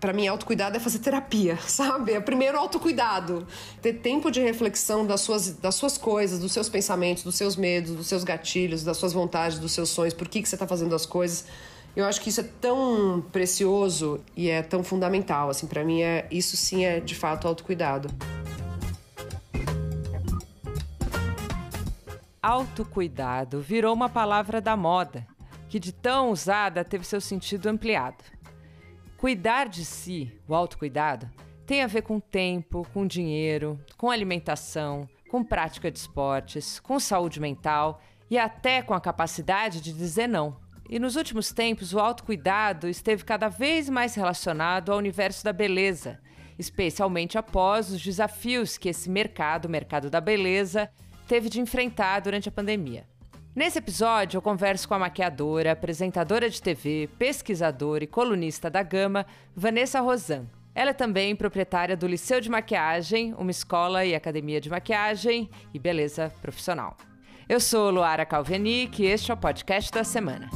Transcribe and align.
para 0.00 0.12
mim, 0.12 0.26
autocuidado 0.26 0.76
é 0.76 0.80
fazer 0.80 1.00
terapia, 1.00 1.58
sabe? 1.66 2.12
É 2.12 2.20
primeiro 2.20 2.58
autocuidado. 2.58 3.46
Ter 3.82 3.94
tempo 3.94 4.30
de 4.30 4.40
reflexão 4.40 5.06
das 5.06 5.20
suas, 5.20 5.50
das 5.54 5.74
suas 5.74 5.98
coisas, 5.98 6.38
dos 6.38 6.52
seus 6.52 6.68
pensamentos, 6.68 7.22
dos 7.22 7.34
seus 7.34 7.56
medos, 7.56 7.94
dos 7.94 8.06
seus 8.06 8.24
gatilhos, 8.24 8.84
das 8.84 8.96
suas 8.96 9.12
vontades, 9.12 9.58
dos 9.58 9.72
seus 9.72 9.88
sonhos, 9.88 10.14
por 10.14 10.28
que, 10.28 10.42
que 10.42 10.48
você 10.48 10.54
está 10.54 10.66
fazendo 10.66 10.94
as 10.94 11.04
coisas. 11.04 11.44
Eu 11.96 12.04
acho 12.04 12.20
que 12.20 12.28
isso 12.28 12.40
é 12.40 12.48
tão 12.60 13.24
precioso 13.32 14.20
e 14.36 14.48
é 14.48 14.62
tão 14.62 14.84
fundamental. 14.84 15.50
Assim, 15.50 15.66
para 15.66 15.84
mim, 15.84 16.02
é, 16.02 16.26
isso 16.30 16.56
sim 16.56 16.84
é 16.84 17.00
de 17.00 17.14
fato 17.14 17.48
autocuidado. 17.48 18.08
Autocuidado 22.40 23.60
virou 23.60 23.92
uma 23.92 24.08
palavra 24.08 24.60
da 24.60 24.76
moda, 24.76 25.26
que 25.68 25.80
de 25.80 25.92
tão 25.92 26.30
usada 26.30 26.84
teve 26.84 27.04
seu 27.04 27.20
sentido 27.20 27.66
ampliado. 27.66 28.22
Cuidar 29.18 29.68
de 29.68 29.84
si, 29.84 30.32
o 30.46 30.54
autocuidado, 30.54 31.28
tem 31.66 31.82
a 31.82 31.88
ver 31.88 32.02
com 32.02 32.20
tempo, 32.20 32.86
com 32.94 33.04
dinheiro, 33.04 33.76
com 33.96 34.12
alimentação, 34.12 35.08
com 35.28 35.42
prática 35.42 35.90
de 35.90 35.98
esportes, 35.98 36.78
com 36.78 37.00
saúde 37.00 37.40
mental 37.40 38.00
e 38.30 38.38
até 38.38 38.80
com 38.80 38.94
a 38.94 39.00
capacidade 39.00 39.80
de 39.80 39.92
dizer 39.92 40.28
não. 40.28 40.56
E 40.88 41.00
nos 41.00 41.16
últimos 41.16 41.50
tempos, 41.50 41.92
o 41.92 41.98
autocuidado 41.98 42.88
esteve 42.88 43.24
cada 43.24 43.48
vez 43.48 43.90
mais 43.90 44.14
relacionado 44.14 44.92
ao 44.92 44.98
universo 44.98 45.42
da 45.42 45.52
beleza, 45.52 46.20
especialmente 46.56 47.36
após 47.36 47.90
os 47.90 48.00
desafios 48.00 48.78
que 48.78 48.88
esse 48.88 49.10
mercado, 49.10 49.64
o 49.64 49.70
mercado 49.70 50.08
da 50.08 50.20
beleza, 50.20 50.88
teve 51.26 51.48
de 51.48 51.60
enfrentar 51.60 52.20
durante 52.20 52.48
a 52.48 52.52
pandemia. 52.52 53.04
Nesse 53.58 53.78
episódio, 53.78 54.38
eu 54.38 54.42
converso 54.42 54.86
com 54.86 54.94
a 54.94 55.00
maquiadora, 55.00 55.72
apresentadora 55.72 56.48
de 56.48 56.62
TV, 56.62 57.10
pesquisadora 57.18 58.04
e 58.04 58.06
colunista 58.06 58.70
da 58.70 58.84
Gama, 58.84 59.26
Vanessa 59.52 60.00
Rosan. 60.00 60.46
Ela 60.72 60.90
é 60.90 60.92
também 60.92 61.34
proprietária 61.34 61.96
do 61.96 62.06
Liceu 62.06 62.40
de 62.40 62.48
Maquiagem, 62.48 63.34
uma 63.36 63.50
escola 63.50 64.04
e 64.04 64.14
academia 64.14 64.60
de 64.60 64.70
maquiagem 64.70 65.50
e 65.74 65.78
beleza 65.80 66.32
profissional. 66.40 66.96
Eu 67.48 67.58
sou 67.58 67.90
Luara 67.90 68.24
Calvenic 68.24 69.02
e 69.02 69.06
este 69.06 69.32
é 69.32 69.34
o 69.34 69.36
podcast 69.36 69.90
da 69.90 70.04
semana. 70.04 70.48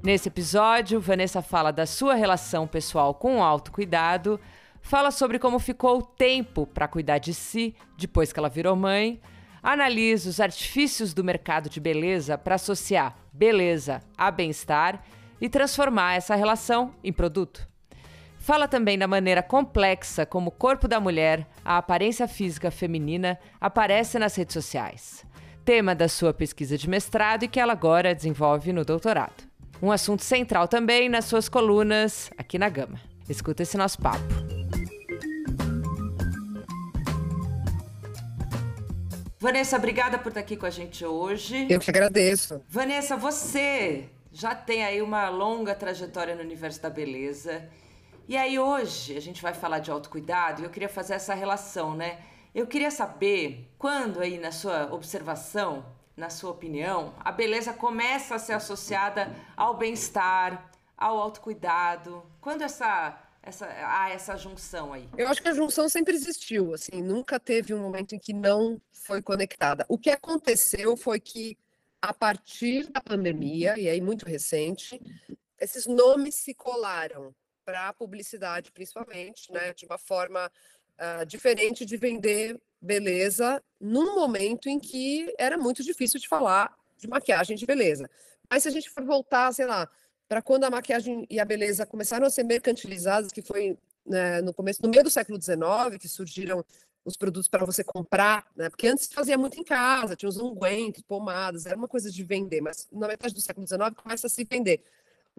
Nesse 0.00 0.28
episódio, 0.28 1.00
Vanessa 1.00 1.42
fala 1.42 1.72
da 1.72 1.86
sua 1.86 2.14
relação 2.14 2.68
pessoal 2.68 3.14
com 3.14 3.38
o 3.38 3.42
autocuidado, 3.42 4.38
fala 4.82 5.10
sobre 5.10 5.38
como 5.38 5.58
ficou 5.58 5.98
o 5.98 6.02
tempo 6.02 6.66
para 6.66 6.88
cuidar 6.88 7.18
de 7.18 7.34
si 7.34 7.74
depois 7.96 8.32
que 8.32 8.38
ela 8.38 8.48
virou 8.48 8.74
mãe, 8.74 9.20
analisa 9.62 10.28
os 10.28 10.40
artifícios 10.40 11.12
do 11.12 11.24
mercado 11.24 11.68
de 11.68 11.80
beleza 11.80 12.38
para 12.38 12.54
associar 12.54 13.16
beleza 13.32 14.02
a 14.16 14.30
bem-estar 14.30 15.02
e 15.40 15.48
transformar 15.48 16.14
essa 16.14 16.34
relação 16.34 16.94
em 17.02 17.12
produto. 17.12 17.68
Fala 18.38 18.66
também 18.66 18.98
da 18.98 19.06
maneira 19.06 19.42
complexa 19.42 20.24
como 20.24 20.48
o 20.48 20.52
corpo 20.52 20.88
da 20.88 20.98
mulher, 20.98 21.46
a 21.64 21.76
aparência 21.76 22.26
física 22.26 22.70
feminina, 22.70 23.38
aparece 23.60 24.18
nas 24.18 24.34
redes 24.34 24.54
sociais. 24.54 25.24
Tema 25.64 25.94
da 25.94 26.08
sua 26.08 26.32
pesquisa 26.32 26.76
de 26.76 26.88
mestrado 26.88 27.44
e 27.44 27.48
que 27.48 27.60
ela 27.60 27.72
agora 27.72 28.14
desenvolve 28.14 28.72
no 28.72 28.84
doutorado. 28.84 29.44
Um 29.82 29.92
assunto 29.92 30.22
central 30.22 30.66
também 30.68 31.08
nas 31.08 31.26
suas 31.26 31.48
colunas 31.48 32.30
aqui 32.36 32.58
na 32.58 32.68
Gama. 32.68 33.09
Escuta 33.30 33.62
esse 33.62 33.76
nosso 33.76 33.96
papo. 34.00 34.18
Vanessa, 39.38 39.76
obrigada 39.76 40.18
por 40.18 40.30
estar 40.30 40.40
aqui 40.40 40.56
com 40.56 40.66
a 40.66 40.70
gente 40.70 41.04
hoje. 41.04 41.68
Eu 41.70 41.78
que 41.78 41.88
agradeço. 41.88 42.60
Vanessa, 42.68 43.16
você 43.16 44.08
já 44.32 44.52
tem 44.56 44.84
aí 44.84 45.00
uma 45.00 45.28
longa 45.28 45.76
trajetória 45.76 46.34
no 46.34 46.42
universo 46.42 46.82
da 46.82 46.90
beleza. 46.90 47.68
E 48.28 48.36
aí 48.36 48.58
hoje 48.58 49.16
a 49.16 49.20
gente 49.20 49.40
vai 49.40 49.54
falar 49.54 49.78
de 49.78 49.92
autocuidado 49.92 50.62
e 50.62 50.64
eu 50.64 50.70
queria 50.70 50.88
fazer 50.88 51.14
essa 51.14 51.32
relação, 51.32 51.94
né? 51.94 52.18
Eu 52.52 52.66
queria 52.66 52.90
saber 52.90 53.72
quando 53.78 54.18
aí 54.20 54.38
na 54.38 54.50
sua 54.50 54.92
observação, 54.92 55.86
na 56.16 56.30
sua 56.30 56.50
opinião, 56.50 57.14
a 57.20 57.30
beleza 57.30 57.72
começa 57.72 58.34
a 58.34 58.38
ser 58.40 58.54
associada 58.54 59.30
ao 59.56 59.76
bem-estar, 59.76 60.69
ao 61.00 61.18
autocuidado. 61.18 62.22
Quando 62.40 62.62
essa 62.62 63.18
essa, 63.42 63.66
ah, 63.66 64.10
essa 64.10 64.36
junção 64.36 64.92
aí? 64.92 65.08
Eu 65.16 65.26
acho 65.28 65.40
que 65.40 65.48
a 65.48 65.54
junção 65.54 65.88
sempre 65.88 66.14
existiu, 66.14 66.74
assim, 66.74 67.02
nunca 67.02 67.40
teve 67.40 67.72
um 67.72 67.80
momento 67.80 68.14
em 68.14 68.18
que 68.18 68.34
não 68.34 68.78
foi 68.92 69.22
conectada. 69.22 69.86
O 69.88 69.96
que 69.96 70.10
aconteceu 70.10 70.94
foi 70.94 71.18
que, 71.18 71.56
a 72.02 72.12
partir 72.12 72.90
da 72.90 73.00
pandemia, 73.00 73.78
e 73.78 73.88
aí 73.88 73.98
muito 74.00 74.26
recente, 74.26 75.00
esses 75.58 75.86
nomes 75.86 76.34
se 76.34 76.52
colaram 76.52 77.34
para 77.64 77.88
a 77.88 77.92
publicidade, 77.94 78.70
principalmente, 78.72 79.50
né, 79.50 79.72
de 79.72 79.86
uma 79.86 79.96
forma 79.96 80.50
uh, 80.98 81.24
diferente 81.24 81.86
de 81.86 81.96
vender 81.96 82.60
beleza 82.80 83.62
num 83.80 84.14
momento 84.14 84.68
em 84.68 84.78
que 84.78 85.34
era 85.38 85.56
muito 85.56 85.82
difícil 85.82 86.20
de 86.20 86.28
falar 86.28 86.74
de 86.98 87.08
maquiagem 87.08 87.56
de 87.56 87.64
beleza. 87.64 88.08
Mas 88.50 88.64
se 88.64 88.68
a 88.68 88.72
gente 88.72 88.90
for 88.90 89.04
voltar, 89.04 89.52
sei 89.52 89.64
lá, 89.64 89.88
para 90.30 90.40
quando 90.40 90.62
a 90.62 90.70
maquiagem 90.70 91.26
e 91.28 91.40
a 91.40 91.44
beleza 91.44 91.84
começaram 91.84 92.24
a 92.24 92.30
ser 92.30 92.44
mercantilizadas, 92.44 93.32
que 93.32 93.42
foi 93.42 93.76
né, 94.06 94.40
no 94.40 94.54
começo, 94.54 94.80
no 94.80 94.88
meio 94.88 95.02
do 95.02 95.10
século 95.10 95.42
XIX, 95.42 95.98
que 95.98 96.06
surgiram 96.06 96.64
os 97.04 97.16
produtos 97.16 97.48
para 97.48 97.66
você 97.66 97.82
comprar, 97.82 98.46
né? 98.54 98.70
Porque 98.70 98.86
antes 98.86 99.12
fazia 99.12 99.36
muito 99.36 99.58
em 99.58 99.64
casa, 99.64 100.14
tinha 100.14 100.28
os 100.28 100.36
ungüentos, 100.36 101.02
pomadas, 101.02 101.66
era 101.66 101.76
uma 101.76 101.88
coisa 101.88 102.12
de 102.12 102.22
vender, 102.22 102.60
mas 102.60 102.86
na 102.92 103.08
metade 103.08 103.34
do 103.34 103.40
século 103.40 103.66
XIX 103.66 103.90
começa 104.00 104.28
a 104.28 104.30
se 104.30 104.44
vender. 104.44 104.84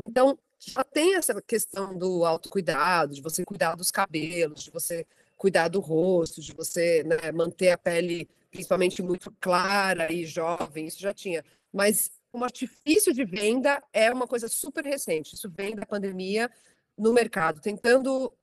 Então, 0.05 0.37
já 0.59 0.83
tem 0.83 1.15
essa 1.15 1.41
questão 1.41 1.97
do 1.97 2.25
autocuidado, 2.25 3.15
de 3.15 3.21
você 3.21 3.45
cuidar 3.45 3.75
dos 3.75 3.91
cabelos, 3.91 4.61
de 4.61 4.71
você 4.71 5.07
cuidar 5.37 5.69
do 5.69 5.79
rosto, 5.79 6.41
de 6.41 6.51
você 6.51 7.01
né, 7.03 7.31
manter 7.31 7.69
a 7.69 7.77
pele 7.77 8.29
principalmente 8.51 9.01
muito 9.01 9.31
clara 9.39 10.11
e 10.11 10.25
jovem, 10.25 10.85
isso 10.85 10.99
já 10.99 11.13
tinha. 11.13 11.45
Mas 11.71 12.11
um 12.33 12.43
artifício 12.43 13.13
de 13.13 13.25
venda 13.25 13.81
é 13.91 14.11
uma 14.11 14.27
coisa 14.27 14.47
super 14.47 14.83
recente. 14.83 15.35
Isso 15.35 15.49
vem 15.49 15.75
da 15.75 15.85
pandemia 15.85 16.49
no 16.97 17.13
mercado, 17.13 17.61
tentando 17.61 18.33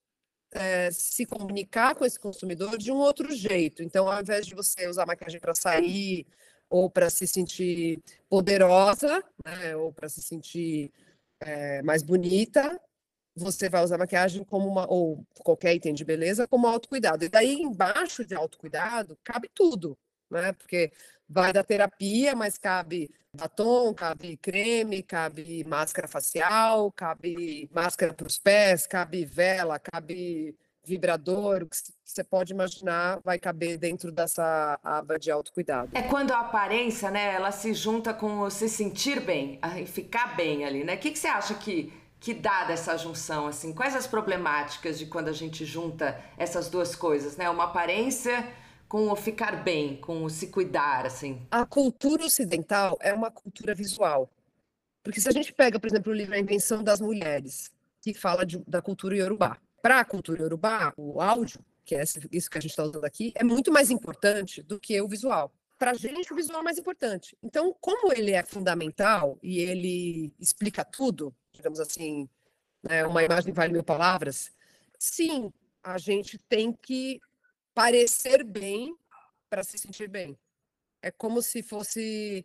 é, 0.52 0.90
se 0.90 1.26
comunicar 1.26 1.94
com 1.94 2.04
esse 2.04 2.18
consumidor 2.18 2.76
de 2.78 2.90
um 2.90 2.96
outro 2.96 3.32
jeito. 3.34 3.82
Então, 3.82 4.10
ao 4.10 4.20
invés 4.20 4.46
de 4.46 4.54
você 4.54 4.86
usar 4.88 5.06
maquiagem 5.06 5.40
para 5.40 5.54
sair 5.54 6.26
ou 6.68 6.90
para 6.90 7.08
se 7.08 7.26
sentir 7.26 8.02
poderosa, 8.28 9.22
né, 9.44 9.76
ou 9.76 9.92
para 9.92 10.08
se 10.08 10.20
sentir 10.22 10.92
é, 11.40 11.82
mais 11.82 12.02
bonita, 12.02 12.78
você 13.34 13.68
vai 13.68 13.84
usar 13.84 13.98
maquiagem 13.98 14.44
como 14.44 14.68
uma, 14.68 14.90
ou 14.90 15.24
qualquer 15.38 15.74
item 15.74 15.94
de 15.94 16.04
beleza, 16.04 16.46
como 16.48 16.66
autocuidado. 16.66 17.24
E 17.24 17.28
daí, 17.28 17.54
embaixo 17.54 18.24
de 18.24 18.34
autocuidado, 18.34 19.16
cabe 19.24 19.48
tudo, 19.54 19.96
né? 20.30 20.52
Porque 20.52 20.90
vai 21.28 21.52
da 21.52 21.62
terapia, 21.62 22.34
mas 22.34 22.56
cabe 22.56 23.10
batom, 23.32 23.92
cabe 23.92 24.36
creme, 24.36 25.02
cabe 25.02 25.64
máscara 25.64 26.08
facial, 26.08 26.90
cabe 26.92 27.68
máscara 27.72 28.14
para 28.14 28.26
os 28.26 28.38
pés, 28.38 28.86
cabe 28.86 29.24
vela, 29.24 29.78
cabe 29.78 30.56
vibrador, 30.84 31.64
o 31.64 31.66
que 31.66 31.76
você 32.02 32.24
pode 32.24 32.52
imaginar 32.52 33.20
vai 33.22 33.38
caber 33.38 33.76
dentro 33.76 34.10
dessa 34.10 34.78
aba 34.82 35.18
de 35.18 35.30
autocuidado. 35.30 35.90
É 35.92 36.02
quando 36.02 36.32
a 36.32 36.40
aparência, 36.40 37.10
né, 37.10 37.34
ela 37.34 37.52
se 37.52 37.74
junta 37.74 38.14
com 38.14 38.40
o 38.40 38.50
se 38.50 38.68
sentir 38.68 39.20
bem, 39.20 39.60
ficar 39.86 40.34
bem 40.34 40.64
ali, 40.64 40.82
né? 40.82 40.94
O 40.94 40.98
que, 40.98 41.10
que 41.10 41.18
você 41.18 41.28
acha 41.28 41.54
que 41.54 41.92
que 42.20 42.34
dá 42.34 42.64
dessa 42.64 42.96
junção, 42.96 43.46
assim? 43.46 43.72
Quais 43.72 43.94
as 43.94 44.04
problemáticas 44.04 44.98
de 44.98 45.06
quando 45.06 45.28
a 45.28 45.32
gente 45.32 45.64
junta 45.64 46.18
essas 46.36 46.68
duas 46.68 46.96
coisas, 46.96 47.36
né? 47.36 47.48
Uma 47.48 47.64
aparência 47.64 48.44
com 48.88 49.10
o 49.10 49.16
ficar 49.16 49.62
bem, 49.62 49.96
com 49.96 50.24
o 50.24 50.30
se 50.30 50.48
cuidar, 50.48 51.04
assim? 51.04 51.46
A 51.50 51.66
cultura 51.66 52.24
ocidental 52.24 52.96
é 53.00 53.12
uma 53.12 53.30
cultura 53.30 53.74
visual. 53.74 54.30
Porque 55.02 55.20
se 55.20 55.28
a 55.28 55.32
gente 55.32 55.52
pega, 55.52 55.78
por 55.78 55.86
exemplo, 55.86 56.10
o 56.10 56.14
livro 56.14 56.34
A 56.34 56.38
Invenção 56.38 56.82
das 56.82 57.00
Mulheres, 57.00 57.70
que 58.00 58.14
fala 58.14 58.46
de, 58.46 58.58
da 58.66 58.80
cultura 58.80 59.16
iorubá. 59.16 59.58
Para 59.82 60.00
a 60.00 60.04
cultura 60.04 60.42
iorubá, 60.42 60.92
o 60.96 61.20
áudio, 61.20 61.60
que 61.84 61.94
é 61.94 62.02
isso 62.32 62.50
que 62.50 62.58
a 62.58 62.60
gente 62.60 62.70
está 62.70 62.82
usando 62.82 63.04
aqui, 63.04 63.32
é 63.34 63.44
muito 63.44 63.70
mais 63.70 63.90
importante 63.90 64.62
do 64.62 64.80
que 64.80 65.00
o 65.00 65.08
visual. 65.08 65.52
Para 65.78 65.92
a 65.92 65.94
gente, 65.94 66.32
o 66.32 66.36
visual 66.36 66.60
é 66.60 66.64
mais 66.64 66.78
importante. 66.78 67.36
Então, 67.42 67.74
como 67.80 68.12
ele 68.12 68.32
é 68.32 68.42
fundamental 68.42 69.38
e 69.42 69.60
ele 69.60 70.32
explica 70.40 70.84
tudo, 70.84 71.34
digamos 71.52 71.78
assim, 71.78 72.28
né, 72.82 73.06
uma 73.06 73.22
imagem 73.22 73.52
vale 73.52 73.72
mil 73.72 73.84
palavras, 73.84 74.50
sim, 74.98 75.52
a 75.82 75.96
gente 75.98 76.38
tem 76.48 76.72
que 76.72 77.20
parecer 77.78 78.42
bem 78.42 78.98
para 79.48 79.62
se 79.62 79.78
sentir 79.78 80.08
bem. 80.08 80.36
É 81.00 81.12
como 81.12 81.40
se 81.40 81.62
fosse 81.62 82.44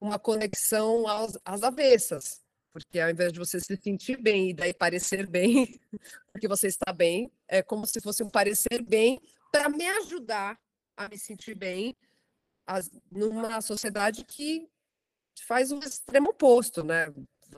uma 0.00 0.18
conexão 0.18 1.06
às, 1.06 1.38
às 1.44 1.62
avessas, 1.62 2.42
porque 2.72 2.98
ao 2.98 3.08
invés 3.08 3.32
de 3.32 3.38
você 3.38 3.60
se 3.60 3.76
sentir 3.76 4.20
bem 4.20 4.50
e 4.50 4.54
daí 4.54 4.74
parecer 4.74 5.28
bem, 5.28 5.80
porque 6.32 6.48
você 6.48 6.66
está 6.66 6.92
bem, 6.92 7.30
é 7.46 7.62
como 7.62 7.86
se 7.86 8.00
fosse 8.00 8.24
um 8.24 8.28
parecer 8.28 8.82
bem 8.82 9.20
para 9.52 9.68
me 9.68 9.86
ajudar 9.86 10.58
a 10.96 11.08
me 11.08 11.16
sentir 11.16 11.54
bem 11.54 11.96
as, 12.66 12.90
numa 13.12 13.60
sociedade 13.60 14.24
que 14.24 14.68
faz 15.46 15.70
o 15.70 15.78
extremo 15.78 16.30
oposto, 16.30 16.82
né? 16.82 17.06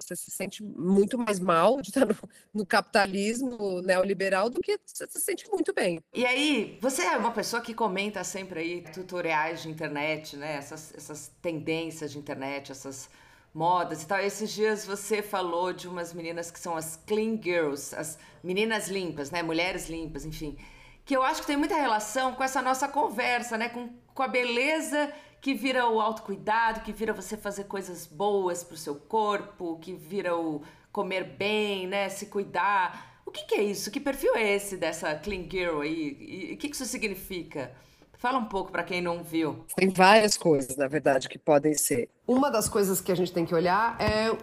Você 0.01 0.17
se 0.17 0.31
sente 0.31 0.63
muito 0.63 1.19
mais 1.19 1.39
mal 1.39 1.81
de 1.81 1.91
estar 1.91 2.07
no, 2.07 2.17
no 2.55 2.67
capitalismo 2.67 3.83
neoliberal 3.83 4.49
do 4.49 4.61
que 4.61 4.79
você 4.85 5.07
se 5.07 5.21
sente 5.21 5.49
muito 5.51 5.73
bem. 5.73 6.01
E 6.15 6.25
aí, 6.25 6.79
você 6.81 7.03
é 7.03 7.17
uma 7.17 7.33
pessoa 7.33 7.63
que 7.63 7.75
comenta 7.75 8.25
sempre 8.25 8.61
aí 8.61 8.83
tutoriais 8.83 9.63
de 9.63 9.69
internet, 9.69 10.37
né? 10.37 10.57
Essas, 10.57 10.95
essas 10.97 11.31
tendências 11.41 12.13
de 12.13 12.19
internet, 12.19 12.73
essas 12.73 13.09
modas 13.55 14.03
e 14.03 14.07
tal. 14.07 14.19
Esses 14.21 14.51
dias 14.51 14.85
você 14.85 15.23
falou 15.23 15.73
de 15.73 15.89
umas 15.89 16.13
meninas 16.13 16.51
que 16.51 16.59
são 16.59 16.77
as 16.77 16.97
clean 17.07 17.41
girls, 17.43 17.95
as 17.95 18.19
meninas 18.43 18.89
limpas, 18.89 19.31
né? 19.31 19.43
Mulheres 19.43 19.89
limpas, 19.89 20.25
enfim. 20.25 20.57
Que 21.05 21.17
eu 21.17 21.23
acho 21.23 21.41
que 21.41 21.47
tem 21.47 21.57
muita 21.57 21.75
relação 21.75 22.35
com 22.35 22.45
essa 22.45 22.63
nossa 22.63 22.89
conversa, 22.89 23.59
né? 23.59 23.69
Com, 23.69 23.91
com 24.15 24.23
a 24.23 24.29
beleza 24.29 25.13
que 25.41 25.55
vira 25.55 25.89
o 25.89 26.01
autocuidado, 26.01 26.81
que 26.81 26.93
vira 26.93 27.13
você 27.13 27.37
fazer 27.37 27.65
coisas 27.65 28.07
boas 28.07 28.63
pro 28.63 28.77
seu 28.77 28.95
corpo, 28.95 29.79
que 29.81 29.93
vira 29.93 30.37
o 30.37 30.63
comer 30.93 31.25
bem, 31.25 31.87
né? 31.87 32.09
Se 32.09 32.27
cuidar. 32.27 33.23
O 33.25 33.31
que, 33.31 33.45
que 33.45 33.55
é 33.55 33.63
isso? 33.63 33.91
Que 33.91 34.01
perfil 34.01 34.35
é 34.35 34.55
esse 34.55 34.77
dessa 34.77 35.15
clean 35.15 35.49
girl 35.49 35.81
aí? 35.81 36.51
E 36.51 36.55
o 36.55 36.57
que, 36.57 36.69
que 36.69 36.75
isso 36.75 36.85
significa? 36.85 37.73
Fala 38.19 38.39
um 38.39 38.45
pouco 38.45 38.71
para 38.71 38.83
quem 38.83 39.01
não 39.01 39.23
viu. 39.23 39.65
Tem 39.75 39.89
várias 39.89 40.37
coisas, 40.37 40.77
na 40.77 40.87
verdade, 40.87 41.27
que 41.27 41.39
podem 41.39 41.73
ser. 41.73 42.11
Uma 42.27 42.51
das 42.51 42.69
coisas 42.69 43.01
que 43.01 43.11
a 43.11 43.15
gente 43.15 43.33
tem 43.33 43.47
que 43.47 43.55
olhar 43.55 43.99
é 43.99 44.37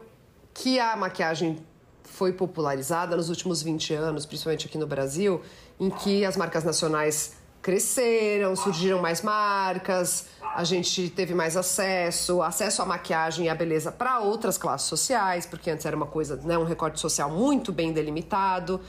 que 0.51 0.79
a 0.79 0.95
maquiagem 0.95 1.59
foi 2.03 2.33
popularizada 2.33 3.15
nos 3.15 3.29
últimos 3.29 3.61
20 3.61 3.93
anos, 3.93 4.25
principalmente 4.25 4.65
aqui 4.65 4.79
no 4.79 4.87
Brasil, 4.87 5.43
em 5.79 5.91
que 5.91 6.25
as 6.25 6.35
marcas 6.35 6.63
nacionais 6.63 7.35
cresceram, 7.67 8.55
surgiram 8.55 9.01
mais 9.01 9.21
marcas, 9.21 10.27
a 10.55 10.63
gente 10.63 11.09
teve 11.09 11.33
mais 11.33 11.57
acesso, 11.57 12.41
acesso 12.41 12.81
à 12.81 12.85
maquiagem 12.85 13.47
e 13.47 13.49
à 13.49 13.55
beleza 13.55 13.91
para 13.91 14.21
outras 14.21 14.57
classes 14.57 14.87
sociais, 14.87 15.45
porque 15.45 15.69
antes 15.69 15.85
era 15.85 15.93
uma 15.93 16.05
coisa, 16.05 16.37
né, 16.37 16.57
um 16.57 16.63
recorte 16.63 16.97
social 16.97 17.29
muito 17.29 17.73
bem 17.73 17.91
delimitado 17.91 18.79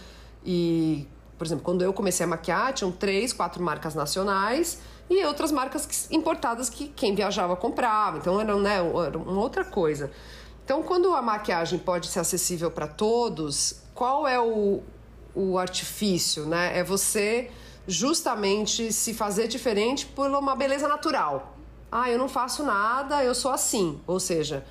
e 0.46 1.08
por 1.36 1.44
exemplo, 1.44 1.64
quando 1.64 1.82
eu 1.82 1.92
comecei 1.92 2.22
a 2.22 2.28
maquiar, 2.28 2.72
tinham 2.72 2.92
três, 2.92 3.32
quatro 3.32 3.60
marcas 3.60 3.96
nacionais 3.96 4.78
e 5.10 5.24
outras 5.24 5.50
marcas 5.50 6.06
importadas 6.12 6.70
que 6.70 6.86
quem 6.86 7.16
viajava 7.16 7.56
comprava. 7.56 8.18
Então 8.18 8.40
era, 8.40 8.54
né, 8.56 8.76
era 8.76 9.18
uma 9.18 9.40
outra 9.40 9.64
coisa. 9.64 10.08
Então, 10.64 10.84
quando 10.84 11.12
a 11.14 11.22
maquiagem 11.22 11.80
pode 11.80 12.06
ser 12.06 12.20
acessível 12.20 12.70
para 12.70 12.86
todos, 12.86 13.82
qual 13.92 14.26
é 14.26 14.38
o, 14.38 14.82
o 15.34 15.58
artifício? 15.58 16.46
Né? 16.46 16.78
É 16.78 16.84
você 16.84 17.50
justamente 17.88 18.92
se 18.92 19.14
fazer 19.14 19.48
diferente 19.48 20.06
por 20.06 20.30
uma 20.30 20.54
beleza 20.54 20.86
natural. 20.86 21.56
Ah, 21.90 22.10
eu 22.10 22.18
não 22.18 22.28
faço 22.28 22.62
nada, 22.62 23.24
eu 23.24 23.34
sou 23.34 23.50
assim. 23.50 23.98
Ou 24.06 24.20
seja, 24.20 24.62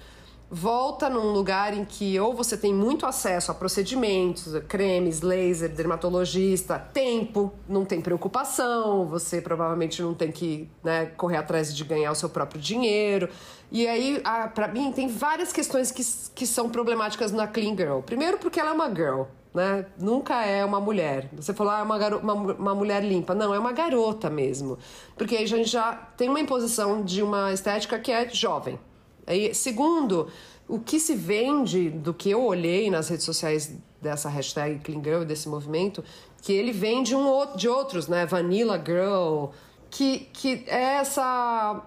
volta 0.52 1.10
num 1.10 1.32
lugar 1.32 1.76
em 1.76 1.84
que 1.84 2.20
ou 2.20 2.32
você 2.32 2.56
tem 2.56 2.72
muito 2.72 3.08
acesso 3.08 3.52
a 3.52 3.56
procedimentos, 3.56 4.54
cremes, 4.68 5.22
laser, 5.22 5.70
dermatologista, 5.70 6.78
tempo, 6.78 7.52
não 7.68 7.84
tem 7.84 8.00
preocupação, 8.02 9.08
você 9.08 9.42
provavelmente 9.42 10.00
não 10.00 10.14
tem 10.14 10.32
que 10.32 10.70
né, 10.84 11.08
correr 11.18 11.38
atrás 11.38 11.76
de 11.76 11.84
ganhar 11.84 12.12
o 12.12 12.16
seu 12.16 12.30
próprio 12.30 12.62
dinheiro. 12.62 13.30
E 13.72 13.88
aí, 13.88 14.22
para 14.54 14.68
mim, 14.68 14.92
tem 14.92 15.08
várias 15.08 15.52
questões 15.52 15.92
que, 15.92 16.04
que 16.36 16.46
são 16.46 16.70
problemáticas 16.70 17.32
na 17.32 17.48
Clean 17.48 17.76
Girl. 17.76 18.00
Primeiro, 18.00 18.38
porque 18.38 18.60
ela 18.60 18.70
é 18.70 18.74
uma 18.74 18.94
girl. 18.94 19.24
Né? 19.58 19.88
Nunca 19.98 20.46
é 20.46 20.64
uma 20.64 20.80
mulher. 20.80 21.32
Você 21.36 21.52
falou, 21.52 21.74
ah, 21.74 21.80
é 21.80 21.84
uma, 21.84 22.18
uma, 22.18 22.54
uma, 22.54 22.76
mulher 22.76 23.04
limpa. 23.04 23.34
Não, 23.34 23.52
é 23.52 23.58
uma 23.58 23.72
garota 23.72 24.30
mesmo. 24.30 24.78
Porque 25.18 25.36
a 25.36 25.48
gente 25.48 25.68
já 25.68 25.94
tem 26.16 26.30
uma 26.30 26.40
imposição 26.40 27.04
de 27.04 27.24
uma 27.24 27.52
estética 27.52 27.98
que 27.98 28.12
é 28.12 28.30
jovem. 28.30 28.80
Aí, 29.26 29.56
segundo, 29.56 30.28
o 30.68 30.80
que 30.80 31.00
se 31.00 31.16
vende 31.16 31.90
do 31.90 32.14
que 32.14 32.30
eu 32.30 32.44
olhei 32.44 32.92
nas 32.92 33.10
redes 33.10 33.26
sociais 33.26 33.76
dessa 34.00 34.30
hashtag 34.30 34.78
Clean 34.78 35.04
Girl, 35.04 35.24
desse 35.24 35.50
movimento, 35.50 36.04
que 36.44 36.54
ele 36.54 36.72
vem 36.72 37.02
de, 37.02 37.16
um, 37.16 37.56
de 37.56 37.68
outros, 37.68 38.08
né? 38.08 38.28
Vanilla 38.28 38.78
Girl, 38.78 39.48
que, 39.90 40.20
que 40.34 40.66
é 40.68 40.98
essa 40.98 41.84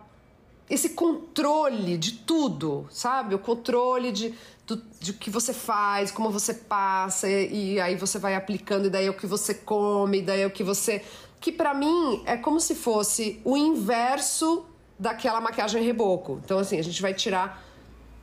esse 0.69 0.90
controle 0.90 1.99
de 1.99 2.12
tudo, 2.12 2.87
sabe? 2.90 3.34
O 3.34 3.38
controle 3.40 4.12
de, 4.12 4.32
do, 4.70 4.82
de 5.00 5.12
que 5.12 5.31
você 5.31 5.52
faz, 5.52 6.11
como 6.11 6.31
você 6.31 6.55
passa, 6.55 7.28
e, 7.28 7.75
e 7.75 7.81
aí 7.81 7.96
você 7.96 8.19
vai 8.19 8.34
aplicando, 8.34 8.87
e 8.87 8.90
daí 8.90 9.06
é 9.06 9.11
o 9.11 9.14
que 9.14 9.26
você 9.26 9.55
come, 9.55 10.19
e 10.19 10.22
daí 10.22 10.43
é 10.43 10.46
o 10.46 10.50
que 10.50 10.62
você. 10.62 11.05
Que 11.40 11.50
para 11.50 11.75
mim 11.75 12.22
é 12.25 12.37
como 12.37 12.61
se 12.61 12.75
fosse 12.75 13.40
o 13.44 13.56
inverso 13.56 14.64
daquela 14.99 15.40
maquiagem 15.40 15.82
reboco. 15.82 16.40
Então, 16.44 16.58
assim, 16.58 16.78
a 16.78 16.82
gente 16.82 17.00
vai 17.00 17.14
tirar 17.14 17.64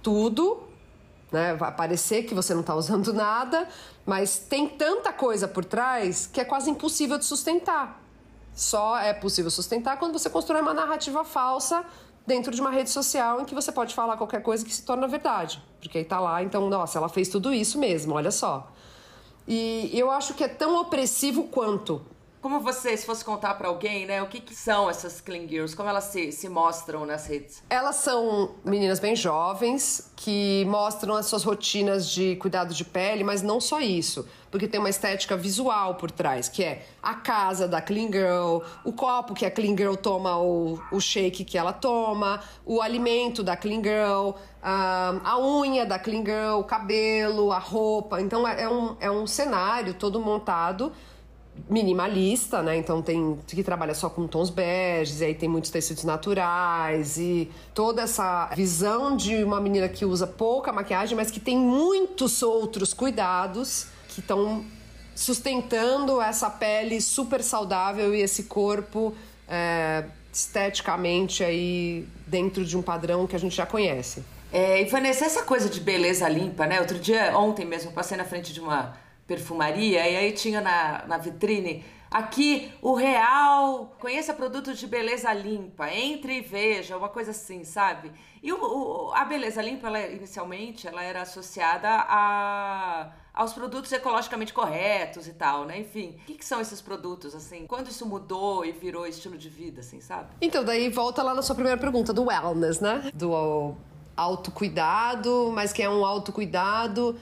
tudo, 0.02 0.64
né? 1.32 1.56
Vai 1.56 1.76
parecer 1.76 2.24
que 2.24 2.34
você 2.34 2.54
não 2.54 2.62
está 2.62 2.76
usando 2.76 3.12
nada, 3.12 3.68
mas 4.06 4.38
tem 4.38 4.70
tanta 4.70 5.12
coisa 5.12 5.48
por 5.48 5.66
trás 5.66 6.28
que 6.32 6.40
é 6.40 6.46
quase 6.46 6.70
impossível 6.70 7.18
de 7.18 7.26
sustentar. 7.26 8.02
Só 8.54 8.98
é 8.98 9.14
possível 9.14 9.52
sustentar 9.52 9.98
quando 10.00 10.14
você 10.14 10.30
constrói 10.30 10.62
uma 10.62 10.74
narrativa 10.74 11.24
falsa 11.24 11.86
dentro 12.28 12.54
de 12.54 12.60
uma 12.60 12.70
rede 12.70 12.90
social 12.90 13.40
em 13.40 13.46
que 13.46 13.56
você 13.56 13.72
pode 13.72 13.96
falar 13.96 14.18
qualquer 14.18 14.44
coisa 14.44 14.64
que 14.64 14.74
se 14.74 14.84
torna 14.84 15.08
verdade. 15.08 15.64
Porque 15.80 15.98
aí 15.98 16.06
tá 16.06 16.20
lá, 16.20 16.44
então, 16.44 16.70
nossa, 16.70 17.00
ela 17.00 17.08
fez 17.08 17.30
tudo 17.30 17.54
isso 17.54 17.80
mesmo, 17.80 18.14
olha 18.14 18.32
só. 18.32 18.70
E 19.48 19.90
eu 19.94 20.12
acho 20.12 20.34
que 20.34 20.44
é 20.44 20.48
tão 20.50 20.78
opressivo 20.82 21.46
quanto 21.46 22.02
como 22.42 22.60
você, 22.60 22.96
se 22.96 23.06
fosse 23.06 23.26
contar 23.26 23.56
para 23.56 23.68
alguém, 23.68 24.06
né, 24.06 24.22
o 24.22 24.28
que, 24.28 24.40
que, 24.40 24.56
são 24.56 24.90
essas 24.90 25.20
clean 25.20 25.48
girls? 25.48 25.76
Como 25.76 25.90
elas 25.90 26.06
se, 26.06 26.32
se 26.32 26.48
mostram 26.48 27.06
nas 27.06 27.28
redes? 27.28 27.64
Elas 27.70 27.98
são 27.98 28.52
meninas 28.64 29.00
bem 29.00 29.16
jovens 29.16 30.12
que 30.16 30.64
mostram 30.66 31.16
as 31.16 31.26
suas 31.26 31.44
rotinas 31.44 32.10
de 32.10 32.36
cuidado 32.38 32.74
de 32.74 32.86
pele, 32.86 33.24
mas 33.24 33.42
não 33.42 33.60
só 33.60 33.80
isso, 33.80 34.28
porque 34.52 34.68
tem 34.68 34.80
uma 34.80 34.90
estética 34.90 35.36
visual 35.36 35.96
por 35.96 36.12
trás, 36.12 36.48
que 36.48 36.64
é 36.64 36.86
a 37.02 37.16
casa 37.16 37.68
da 37.68 37.82
clean 37.82 38.12
girl, 38.12 38.60
o 38.84 38.94
copo 38.94 39.34
que 39.34 39.46
a 39.46 39.52
clean 39.52 39.76
girl 39.76 39.96
toma, 39.96 40.38
o, 40.38 40.80
o 40.92 41.00
shake 41.00 41.44
que 41.44 41.58
ela 41.58 41.74
toma, 41.74 42.42
o 42.66 42.82
alimento 42.82 43.44
da 43.44 43.58
clean 43.58 43.82
girl, 43.82 44.32
a, 44.62 45.16
a 45.24 45.40
unha 45.40 45.86
da 45.86 45.98
clean 45.98 46.24
girl, 46.24 46.60
o 46.60 46.64
cabelo, 46.64 47.52
a 47.52 47.60
roupa. 47.60 48.22
Então 48.22 48.48
é, 48.48 48.64
é 48.64 48.70
um, 48.70 48.96
é 49.00 49.10
um 49.10 49.26
cenário 49.26 49.94
todo 49.94 50.20
montado 50.20 50.92
minimalista, 51.70 52.62
né? 52.62 52.78
Então 52.78 53.02
tem 53.02 53.38
que 53.48 53.64
trabalha 53.64 53.94
só 53.94 54.10
com 54.10 54.28
tons 54.28 54.50
beges, 54.50 55.22
e 55.22 55.26
aí 55.26 55.36
tem 55.36 55.50
muitos 55.50 55.72
tecidos 55.72 56.04
naturais 56.04 57.18
e 57.18 57.50
toda 57.74 58.04
essa 58.04 58.48
visão 58.56 59.16
de 59.16 59.44
uma 59.44 59.60
menina 59.60 59.88
que 59.88 60.06
usa 60.06 60.28
pouca 60.28 60.72
maquiagem, 60.72 61.16
mas 61.16 61.32
que 61.32 61.40
tem 61.40 61.58
muitos 61.58 62.42
outros 62.42 62.94
cuidados 62.94 63.88
que 64.10 64.20
estão 64.20 64.64
sustentando 65.16 66.22
essa 66.22 66.50
pele 66.50 67.02
super 67.02 67.42
saudável 67.44 68.14
e 68.14 68.22
esse 68.22 68.44
corpo 68.44 69.16
é, 69.48 70.06
esteticamente 70.32 71.44
aí 71.44 72.08
dentro 72.28 72.64
de 72.64 72.78
um 72.78 72.82
padrão 72.82 73.26
que 73.26 73.36
a 73.36 73.40
gente 73.40 73.56
já 73.56 73.66
conhece. 73.66 74.24
É, 74.52 74.82
e 74.82 74.86
Vanessa, 74.86 75.26
essa 75.26 75.44
coisa 75.44 75.70
de 75.70 75.80
beleza 75.80 76.28
limpa, 76.30 76.66
né? 76.66 76.80
Outro 76.80 76.98
dia, 77.00 77.38
ontem 77.38 77.66
mesmo, 77.66 77.92
passei 77.92 78.16
na 78.16 78.24
frente 78.24 78.54
de 78.54 78.62
uma 78.62 78.96
perfumaria, 79.28 80.08
e 80.10 80.16
aí 80.16 80.32
tinha 80.32 80.62
na, 80.62 81.06
na 81.06 81.18
vitrine 81.18 81.84
aqui 82.10 82.72
o 82.82 82.94
real, 82.94 83.96
conheça 84.00 84.34
produtos 84.34 84.80
de 84.80 84.88
beleza 84.88 85.32
limpa, 85.34 85.92
entre 85.92 86.38
e 86.38 86.42
veja, 86.42 86.98
uma 86.98 87.10
coisa 87.10 87.32
assim, 87.32 87.64
sabe? 87.64 88.12
E 88.42 88.52
o, 88.52 88.58
o, 88.58 89.12
a 89.14 89.26
beleza 89.26 89.62
limpa, 89.62 89.88
ela, 89.88 90.00
inicialmente, 90.08 90.88
ela 90.88 91.04
era 91.04 91.22
associada 91.22 91.90
a, 91.90 93.12
aos 93.34 93.54
produtos 93.54 93.92
ecologicamente 93.92 94.54
corretos 94.54 95.28
e 95.28 95.34
tal, 95.34 95.66
né? 95.66 95.80
Enfim, 95.80 96.18
o 96.22 96.26
que, 96.26 96.36
que, 96.36 96.46
são 96.46 96.62
esses 96.62 96.82
produtos, 96.82 97.36
assim? 97.36 97.68
Quando 97.68 97.90
isso 97.90 98.06
mudou 98.06 98.66
e 98.66 98.72
virou 98.72 99.06
estilo 99.06 99.38
de 99.38 99.50
vida, 99.50 99.82
assim, 99.82 100.00
sabe? 100.00 100.30
Então, 100.42 100.64
daí 100.64 100.90
volta 100.90 101.22
lá 101.22 101.34
na 101.34 101.42
sua 101.42 101.56
primeira 101.56 101.80
pergunta, 101.80 102.14
do 102.14 102.26
wellness, 102.26 102.80
né? 102.80 103.12
Do 103.14 103.76
autocuidado, 104.16 105.52
mas 105.54 105.74
que 105.74 105.84
é 105.84 105.90
um 105.90 106.04
autocuidado 106.06 107.20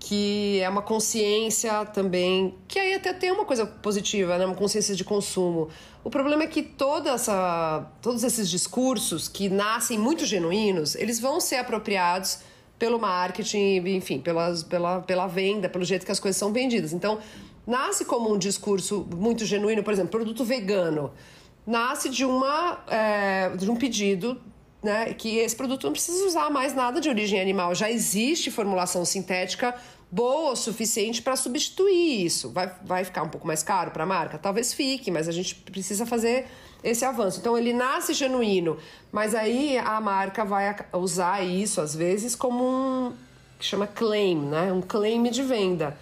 que 0.00 0.58
é 0.60 0.68
uma 0.68 0.80
consciência 0.80 1.84
também, 1.84 2.54
que 2.66 2.78
aí 2.78 2.94
até 2.94 3.12
tem 3.12 3.30
uma 3.30 3.44
coisa 3.44 3.66
positiva, 3.66 4.38
né? 4.38 4.46
uma 4.46 4.54
consciência 4.54 4.96
de 4.96 5.04
consumo. 5.04 5.68
O 6.02 6.08
problema 6.08 6.42
é 6.42 6.46
que 6.46 6.62
toda 6.62 7.10
essa, 7.10 7.86
todos 8.00 8.24
esses 8.24 8.48
discursos 8.48 9.28
que 9.28 9.50
nascem 9.50 9.98
muito 9.98 10.24
genuínos, 10.24 10.94
eles 10.94 11.20
vão 11.20 11.38
ser 11.38 11.56
apropriados 11.56 12.38
pelo 12.78 12.98
marketing, 12.98 13.76
enfim, 13.88 14.18
pelas, 14.18 14.62
pela, 14.62 15.00
pela 15.02 15.26
venda, 15.26 15.68
pelo 15.68 15.84
jeito 15.84 16.06
que 16.06 16.12
as 16.12 16.18
coisas 16.18 16.38
são 16.38 16.50
vendidas. 16.50 16.94
Então, 16.94 17.18
nasce 17.66 18.06
como 18.06 18.32
um 18.32 18.38
discurso 18.38 19.06
muito 19.14 19.44
genuíno, 19.44 19.82
por 19.82 19.92
exemplo, 19.92 20.10
produto 20.10 20.42
vegano. 20.42 21.12
Nasce 21.66 22.08
de, 22.08 22.24
uma, 22.24 22.82
é, 22.88 23.50
de 23.50 23.70
um 23.70 23.76
pedido 23.76 24.40
né, 24.82 25.12
que 25.14 25.38
esse 25.38 25.54
produto 25.54 25.84
não 25.84 25.92
precisa 25.92 26.24
usar 26.26 26.50
mais 26.50 26.74
nada 26.74 27.00
de 27.00 27.08
origem 27.08 27.40
animal. 27.40 27.74
Já 27.74 27.90
existe 27.90 28.50
formulação 28.50 29.04
sintética 29.04 29.74
boa 30.10 30.52
o 30.52 30.56
suficiente 30.56 31.22
para 31.22 31.36
substituir 31.36 32.24
isso. 32.24 32.50
Vai, 32.50 32.72
vai 32.82 33.04
ficar 33.04 33.22
um 33.22 33.28
pouco 33.28 33.46
mais 33.46 33.62
caro 33.62 33.90
para 33.90 34.02
a 34.04 34.06
marca? 34.06 34.38
Talvez 34.38 34.72
fique, 34.72 35.10
mas 35.10 35.28
a 35.28 35.32
gente 35.32 35.54
precisa 35.54 36.04
fazer 36.04 36.46
esse 36.82 37.04
avanço. 37.04 37.38
Então 37.40 37.56
ele 37.56 37.72
nasce 37.72 38.12
genuíno, 38.14 38.76
mas 39.12 39.34
aí 39.34 39.78
a 39.78 40.00
marca 40.00 40.44
vai 40.44 40.74
usar 40.94 41.42
isso 41.42 41.80
às 41.80 41.94
vezes 41.94 42.34
como 42.34 42.64
um, 42.64 43.12
que 43.58 43.64
chama 43.64 43.86
claim, 43.86 44.36
né? 44.36 44.72
Um 44.72 44.80
claim 44.80 45.22
de 45.24 45.42
venda. 45.42 45.96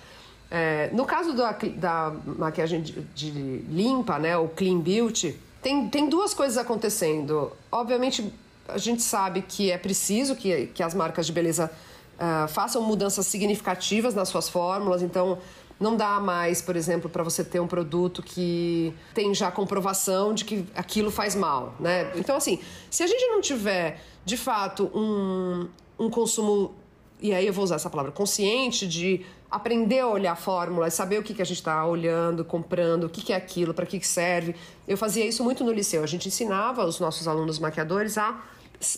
É, 0.50 0.88
no 0.94 1.04
caso 1.04 1.34
da, 1.34 1.52
da 1.52 2.14
maquiagem 2.24 2.80
de, 2.80 2.92
de, 3.14 3.30
limpa, 3.68 4.18
né? 4.18 4.36
O 4.38 4.48
clean 4.48 4.78
beauty, 4.78 5.38
tem, 5.60 5.88
tem 5.88 6.08
duas 6.08 6.32
coisas 6.32 6.56
acontecendo. 6.56 7.52
Obviamente, 7.70 8.32
a 8.68 8.78
gente 8.78 9.02
sabe 9.02 9.42
que 9.42 9.70
é 9.70 9.78
preciso 9.78 10.36
que, 10.36 10.66
que 10.68 10.82
as 10.82 10.94
marcas 10.94 11.26
de 11.26 11.32
beleza 11.32 11.70
uh, 12.18 12.48
façam 12.48 12.82
mudanças 12.82 13.26
significativas 13.26 14.14
nas 14.14 14.28
suas 14.28 14.48
fórmulas. 14.48 15.02
Então, 15.02 15.38
não 15.80 15.96
dá 15.96 16.18
mais, 16.18 16.60
por 16.60 16.76
exemplo, 16.76 17.08
para 17.08 17.22
você 17.22 17.44
ter 17.44 17.60
um 17.60 17.66
produto 17.66 18.22
que 18.22 18.92
tem 19.14 19.32
já 19.34 19.50
comprovação 19.50 20.34
de 20.34 20.44
que 20.44 20.66
aquilo 20.74 21.10
faz 21.10 21.34
mal, 21.34 21.74
né? 21.78 22.12
Então, 22.16 22.36
assim, 22.36 22.58
se 22.90 23.02
a 23.02 23.06
gente 23.06 23.24
não 23.26 23.40
tiver, 23.40 24.00
de 24.24 24.36
fato, 24.36 24.90
um, 24.94 25.68
um 25.98 26.10
consumo, 26.10 26.74
e 27.20 27.32
aí 27.32 27.46
eu 27.46 27.52
vou 27.52 27.62
usar 27.62 27.76
essa 27.76 27.88
palavra, 27.88 28.10
consciente 28.10 28.88
de 28.88 29.24
aprender 29.50 30.00
a 30.00 30.08
olhar 30.08 30.32
a 30.32 30.36
fórmula, 30.36 30.90
saber 30.90 31.18
o 31.18 31.22
que, 31.22 31.32
que 31.32 31.40
a 31.40 31.44
gente 31.44 31.58
está 31.58 31.86
olhando, 31.86 32.44
comprando, 32.44 33.04
o 33.04 33.08
que, 33.08 33.22
que 33.22 33.32
é 33.32 33.36
aquilo, 33.36 33.72
para 33.72 33.86
que, 33.86 33.98
que 33.98 34.06
serve. 34.06 34.54
Eu 34.86 34.96
fazia 34.96 35.24
isso 35.24 35.42
muito 35.42 35.64
no 35.64 35.72
liceu. 35.72 36.02
A 36.02 36.06
gente 36.06 36.28
ensinava 36.28 36.84
os 36.84 37.00
nossos 37.00 37.26
alunos 37.26 37.58
maquiadores 37.58 38.18
a 38.18 38.42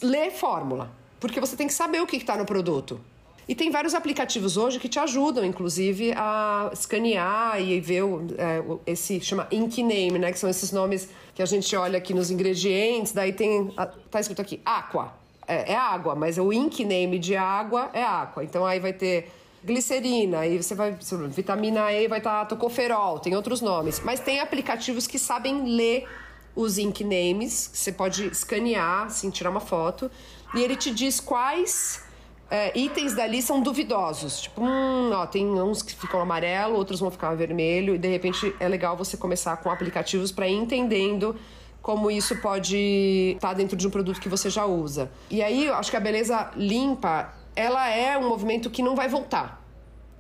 ler 0.03 0.31
fórmula, 0.31 0.91
porque 1.19 1.41
você 1.41 1.57
tem 1.57 1.67
que 1.67 1.73
saber 1.73 2.01
o 2.01 2.07
que 2.07 2.17
está 2.17 2.37
no 2.37 2.45
produto. 2.45 3.01
E 3.49 3.55
tem 3.55 3.69
vários 3.69 3.95
aplicativos 3.95 4.57
hoje 4.57 4.79
que 4.79 4.89
te 4.89 4.99
ajudam, 5.01 5.45
inclusive, 5.45 6.13
a 6.17 6.71
escanear 6.73 7.61
e 7.61 7.81
ver 7.81 8.05
o, 8.05 8.27
é, 8.39 8.63
esse 8.87 9.21
chama 9.21 9.49
ink 9.51 9.83
name, 9.83 10.21
né? 10.21 10.31
Que 10.31 10.39
são 10.39 10.49
esses 10.49 10.71
nomes 10.71 11.09
que 11.35 11.43
a 11.43 11.47
gente 11.47 11.75
olha 11.75 11.99
aqui 11.99 12.15
nos 12.15 12.31
ingredientes. 12.31 13.13
Daí 13.13 13.33
tem 13.33 13.75
tá 14.09 14.21
escrito 14.21 14.41
aqui 14.41 14.61
aqua, 14.65 15.13
é, 15.49 15.73
é 15.73 15.75
água, 15.75 16.15
mas 16.15 16.39
o 16.39 16.53
ink 16.53 16.85
name 16.85 17.19
de 17.19 17.35
água 17.35 17.91
é 17.93 18.05
aqua. 18.05 18.45
Então 18.45 18.65
aí 18.65 18.79
vai 18.79 18.93
ter 18.93 19.33
glicerina, 19.65 20.39
aí 20.39 20.57
você 20.57 20.75
vai 20.75 20.97
vitamina 21.29 21.93
E 21.93 22.09
vai 22.09 22.19
estar 22.19 22.41
tá 22.41 22.47
tocoferol, 22.47 23.19
tem 23.19 23.35
outros 23.35 23.61
nomes, 23.61 24.01
mas 24.01 24.21
tem 24.21 24.41
aplicativos 24.41 25.07
que 25.07 25.19
sabem 25.19 25.65
ler 25.77 26.07
os 26.55 26.79
ink 26.79 27.05
names, 27.05 27.71
você 27.73 27.93
pode 27.93 28.27
escanear, 28.27 29.05
assim, 29.05 29.31
tirar 29.31 29.51
uma 29.51 29.61
foto, 29.61 30.11
e 30.55 30.61
ele 30.63 30.77
te 30.77 30.91
diz 30.91 31.21
quais 31.21 32.03
é, 32.51 32.77
itens 32.77 33.15
dali 33.15 33.41
são 33.41 33.63
duvidosos. 33.63 34.43
Tipo, 34.43 34.63
hum, 34.63 35.11
ó, 35.13 35.27
tem 35.27 35.47
uns 35.47 35.83
que 35.83 35.95
ficam 35.95 36.21
amarelo, 36.21 36.75
outros 36.75 36.99
vão 37.01 37.11
ficar 37.11 37.35
vermelho, 37.35 37.95
e 37.95 37.99
de 37.99 38.09
repente 38.09 38.55
é 38.59 38.69
legal 38.69 38.97
você 38.97 39.17
começar 39.17 39.57
com 39.59 39.71
aplicativos 39.71 40.33
para 40.33 40.49
ir 40.49 40.57
entendendo 40.57 41.37
como 41.81 42.11
isso 42.11 42.37
pode 42.37 43.33
estar 43.37 43.49
tá 43.49 43.55
dentro 43.55 43.77
de 43.77 43.87
um 43.87 43.91
produto 43.91 44.21
que 44.21 44.29
você 44.29 44.51
já 44.51 44.67
usa. 44.67 45.11
E 45.31 45.43
aí, 45.43 45.67
eu 45.67 45.75
acho 45.75 45.91
que 45.91 45.97
a 45.97 46.01
beleza 46.01 46.51
limpa, 46.57 47.33
ela 47.57 47.89
é 47.89 48.19
um 48.19 48.29
movimento 48.29 48.69
que 48.69 48.83
não 48.83 48.95
vai 48.95 49.09
voltar. 49.09 49.65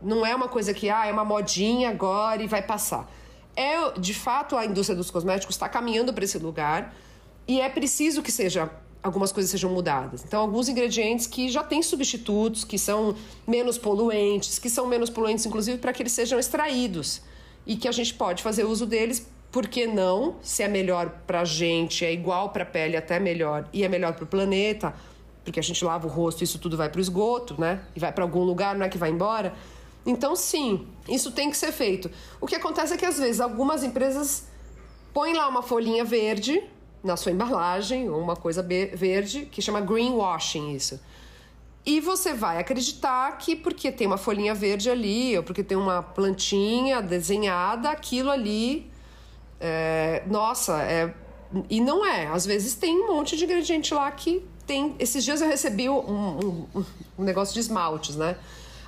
Não 0.01 0.25
é 0.25 0.35
uma 0.35 0.49
coisa 0.49 0.73
que, 0.73 0.89
ah, 0.89 1.07
é 1.07 1.13
uma 1.13 1.25
modinha 1.25 1.91
agora 1.91 2.43
e 2.43 2.47
vai 2.47 2.63
passar. 2.63 3.11
É, 3.57 3.99
de 3.99 4.15
fato, 4.15 4.57
a 4.57 4.65
indústria 4.65 4.97
dos 4.97 5.11
cosméticos 5.11 5.55
está 5.55 5.69
caminhando 5.69 6.13
para 6.13 6.25
esse 6.25 6.39
lugar 6.39 6.95
e 7.47 7.61
é 7.61 7.69
preciso 7.69 8.23
que 8.23 8.31
seja 8.31 8.71
algumas 9.03 9.33
coisas 9.33 9.51
sejam 9.51 9.71
mudadas. 9.71 10.25
Então, 10.25 10.41
alguns 10.41 10.69
ingredientes 10.69 11.27
que 11.27 11.49
já 11.49 11.63
têm 11.63 11.83
substitutos, 11.83 12.65
que 12.65 12.79
são 12.79 13.15
menos 13.47 13.79
poluentes, 13.79 14.59
que 14.59 14.69
são 14.69 14.87
menos 14.87 15.09
poluentes, 15.11 15.47
inclusive, 15.47 15.79
para 15.79 15.93
que 15.93 16.03
eles 16.03 16.13
sejam 16.13 16.39
extraídos. 16.39 17.23
E 17.67 17.77
que 17.77 17.89
a 17.89 17.93
gente 17.93 18.15
pode 18.15 18.43
fazer 18.43 18.65
uso 18.65 18.87
deles, 18.87 19.27
por 19.51 19.67
que 19.67 19.87
não? 19.87 20.37
Se 20.43 20.63
é 20.63 20.69
melhor 20.69 21.11
para 21.27 21.41
a 21.41 21.45
gente, 21.45 22.05
é 22.05 22.13
igual 22.13 22.51
para 22.51 22.63
a 22.63 22.67
pele, 22.67 22.97
até 22.97 23.19
melhor, 23.19 23.69
e 23.73 23.85
é 23.85 23.89
melhor 23.89 24.13
para 24.15 24.25
o 24.25 24.27
planeta, 24.27 24.95
porque 25.45 25.59
a 25.59 25.63
gente 25.63 25.85
lava 25.85 26.07
o 26.07 26.11
rosto, 26.11 26.45
isso 26.45 26.59
tudo 26.59 26.77
vai 26.77 26.89
para 26.89 26.99
o 26.99 27.01
esgoto, 27.01 27.61
né? 27.61 27.81
E 27.97 28.01
vai 28.01 28.13
para 28.13 28.23
algum 28.23 28.45
lugar, 28.45 28.75
não 28.77 28.85
é 28.85 28.89
que 28.89 28.99
vai 28.99 29.11
embora. 29.11 29.53
Então, 30.05 30.35
sim, 30.35 30.87
isso 31.09 31.31
tem 31.33 31.51
que 31.51 31.57
ser 31.57 31.73
feito. 31.73 32.11
O 32.41 32.47
que 32.47 32.55
acontece 32.55 32.95
é 32.95 32.97
que, 32.97 33.05
às 33.05 33.19
vezes, 33.19 33.41
algumas 33.41 33.83
empresas 33.83 34.47
põem 35.13 35.35
lá 35.35 35.49
uma 35.49 35.63
folhinha 35.63 36.05
verde 36.05 36.63
na 37.03 37.17
sua 37.17 37.33
embalagem, 37.33 38.09
uma 38.09 38.37
coisa 38.37 38.63
verde, 38.63 39.47
que 39.47 39.63
chama 39.63 39.81
greenwashing 39.81 40.73
isso. 40.75 41.01
E 41.85 41.99
você 41.99 42.35
vai 42.35 42.59
acreditar 42.59 43.39
que 43.39 43.57
porque 43.57 43.91
tem 43.91 44.07
uma 44.07 44.19
folhinha 44.19 44.55
verde 44.55 44.91
ali, 44.91 45.37
ou 45.37 45.43
porque 45.43 45.65
tem 45.65 45.77
uma 45.77 46.03
plantinha 46.03 47.01
desenhada, 47.01 47.91
aquilo 47.91 48.31
ali. 48.31 48.91
É, 49.59 50.23
nossa, 50.27 50.83
é. 50.83 51.15
E 51.69 51.81
não 51.81 52.05
é. 52.05 52.27
Às 52.27 52.45
vezes 52.45 52.75
tem 52.75 53.01
um 53.01 53.09
monte 53.09 53.37
de 53.37 53.45
ingrediente 53.45 53.95
lá 53.95 54.11
que 54.11 54.45
tem. 54.67 54.95
Esses 54.99 55.25
dias 55.25 55.41
eu 55.41 55.49
recebi 55.49 55.89
um, 55.89 56.67
um, 56.75 56.85
um 57.19 57.25
negócio 57.25 57.55
de 57.55 57.61
esmaltes, 57.61 58.15
né? 58.15 58.37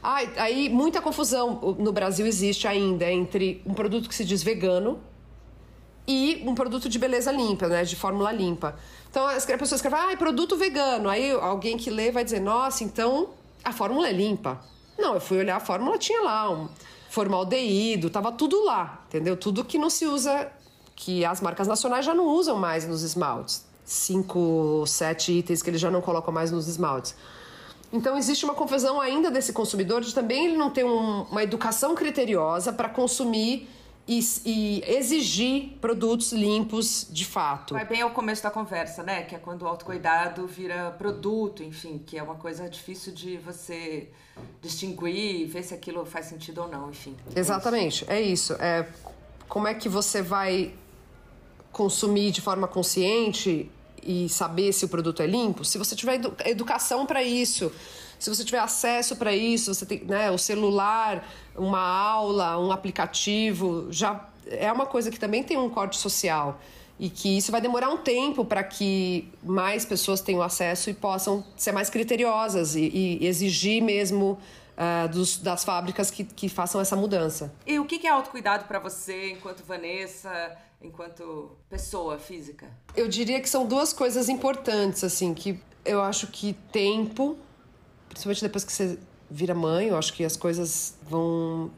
Ah, 0.02 0.18
aí 0.36 0.68
muita 0.68 1.00
confusão 1.00 1.76
no 1.78 1.92
Brasil 1.92 2.26
existe 2.26 2.66
ainda 2.66 3.10
entre 3.10 3.62
um 3.64 3.72
produto 3.72 4.08
que 4.08 4.14
se 4.14 4.24
diz 4.24 4.42
vegano, 4.42 5.00
e 6.06 6.42
um 6.46 6.54
produto 6.54 6.88
de 6.88 6.98
beleza 6.98 7.30
limpa, 7.30 7.68
né? 7.68 7.84
De 7.84 7.94
fórmula 7.96 8.32
limpa. 8.32 8.74
Então 9.10 9.26
a 9.26 9.34
pessoa 9.34 9.76
escreve, 9.76 9.96
ah, 9.96 10.12
é 10.12 10.16
produto 10.16 10.56
vegano. 10.56 11.08
Aí 11.08 11.30
alguém 11.30 11.76
que 11.76 11.90
lê 11.90 12.10
vai 12.10 12.24
dizer, 12.24 12.40
nossa, 12.40 12.82
então 12.82 13.30
a 13.62 13.72
fórmula 13.72 14.08
é 14.08 14.12
limpa. 14.12 14.60
Não, 14.98 15.14
eu 15.14 15.20
fui 15.20 15.38
olhar 15.38 15.56
a 15.56 15.60
fórmula, 15.60 15.96
tinha 15.98 16.22
lá 16.22 16.50
um 16.50 16.68
formaldeído, 17.08 18.08
tava 18.08 18.32
tudo 18.32 18.64
lá, 18.64 19.04
entendeu? 19.06 19.36
Tudo 19.36 19.64
que 19.64 19.76
não 19.76 19.90
se 19.90 20.06
usa, 20.06 20.50
que 20.96 21.24
as 21.24 21.40
marcas 21.40 21.68
nacionais 21.68 22.04
já 22.04 22.14
não 22.14 22.26
usam 22.26 22.56
mais 22.56 22.86
nos 22.86 23.02
esmaltes. 23.02 23.64
Cinco, 23.84 24.84
sete 24.86 25.32
itens 25.32 25.62
que 25.62 25.70
eles 25.70 25.80
já 25.80 25.90
não 25.90 26.00
colocam 26.00 26.32
mais 26.32 26.50
nos 26.50 26.66
esmaltes. 26.66 27.14
Então 27.92 28.16
existe 28.16 28.44
uma 28.44 28.54
confusão 28.54 29.00
ainda 29.00 29.30
desse 29.30 29.52
consumidor 29.52 30.00
de 30.00 30.14
também 30.14 30.46
ele 30.46 30.56
não 30.56 30.70
ter 30.70 30.84
um, 30.84 31.22
uma 31.22 31.42
educação 31.42 31.94
criteriosa 31.94 32.72
para 32.72 32.88
consumir 32.88 33.68
e, 34.08 34.20
e, 34.44 34.82
exigir 34.86 35.76
produtos 35.80 36.32
limpos 36.32 37.06
de 37.08 37.24
fato. 37.24 37.74
Vai 37.74 37.84
bem 37.84 38.00
ao 38.02 38.10
começo 38.10 38.42
da 38.42 38.50
conversa, 38.50 39.02
né? 39.02 39.22
Que 39.22 39.36
é 39.36 39.38
quando 39.38 39.62
o 39.62 39.68
autocuidado 39.68 40.46
vira 40.46 40.90
produto, 40.98 41.62
enfim, 41.62 42.02
que 42.04 42.18
é 42.18 42.22
uma 42.22 42.34
coisa 42.34 42.68
difícil 42.68 43.12
de 43.12 43.36
você 43.36 44.08
distinguir, 44.60 45.46
ver 45.46 45.62
se 45.62 45.74
aquilo 45.74 46.04
faz 46.04 46.26
sentido 46.26 46.62
ou 46.62 46.68
não, 46.68 46.90
enfim. 46.90 47.16
Exatamente, 47.36 48.04
é 48.08 48.20
isso. 48.20 48.54
É, 48.54 48.88
como 49.48 49.68
é 49.68 49.74
que 49.74 49.88
você 49.88 50.20
vai 50.20 50.74
consumir 51.70 52.30
de 52.32 52.40
forma 52.40 52.66
consciente 52.66 53.70
e 54.02 54.28
saber 54.28 54.72
se 54.72 54.84
o 54.84 54.88
produto 54.88 55.22
é 55.22 55.26
limpo? 55.26 55.64
Se 55.64 55.78
você 55.78 55.94
tiver 55.94 56.20
educação 56.44 57.06
para 57.06 57.22
isso 57.22 57.72
se 58.22 58.30
você 58.30 58.44
tiver 58.44 58.60
acesso 58.60 59.16
para 59.16 59.34
isso, 59.34 59.74
você 59.74 59.84
tem 59.84 60.04
né, 60.04 60.30
o 60.30 60.38
celular, 60.38 61.28
uma 61.56 61.80
aula, 61.80 62.56
um 62.56 62.70
aplicativo, 62.70 63.88
já 63.90 64.28
é 64.46 64.70
uma 64.70 64.86
coisa 64.86 65.10
que 65.10 65.18
também 65.18 65.42
tem 65.42 65.58
um 65.58 65.68
corte 65.68 65.96
social 65.96 66.60
e 67.00 67.10
que 67.10 67.36
isso 67.36 67.50
vai 67.50 67.60
demorar 67.60 67.88
um 67.88 67.96
tempo 67.96 68.44
para 68.44 68.62
que 68.62 69.28
mais 69.42 69.84
pessoas 69.84 70.20
tenham 70.20 70.40
acesso 70.40 70.88
e 70.88 70.94
possam 70.94 71.44
ser 71.56 71.72
mais 71.72 71.90
criteriosas 71.90 72.76
e, 72.76 73.18
e 73.20 73.26
exigir 73.26 73.82
mesmo 73.82 74.38
uh, 74.76 75.08
dos, 75.08 75.38
das 75.38 75.64
fábricas 75.64 76.08
que, 76.08 76.22
que 76.22 76.48
façam 76.48 76.80
essa 76.80 76.94
mudança. 76.94 77.52
E 77.66 77.80
o 77.80 77.84
que 77.84 78.06
é 78.06 78.10
autocuidado 78.10 78.66
para 78.66 78.78
você, 78.78 79.32
enquanto 79.32 79.64
Vanessa, 79.64 80.56
enquanto 80.82 81.56
pessoa 81.68 82.18
física? 82.18 82.70
Eu 82.96 83.08
diria 83.08 83.40
que 83.40 83.48
são 83.48 83.66
duas 83.66 83.92
coisas 83.92 84.28
importantes, 84.28 85.04
assim, 85.04 85.32
que 85.32 85.60
eu 85.84 86.00
acho 86.00 86.26
que 86.28 86.54
tempo 86.70 87.38
principalmente 88.12 88.42
depois 88.42 88.64
que 88.64 88.72
você 88.72 88.98
vira 89.30 89.54
mãe, 89.54 89.88
eu 89.88 89.96
acho 89.96 90.12
que 90.12 90.24
as 90.24 90.36
coisas 90.36 90.98
vão 91.08 91.70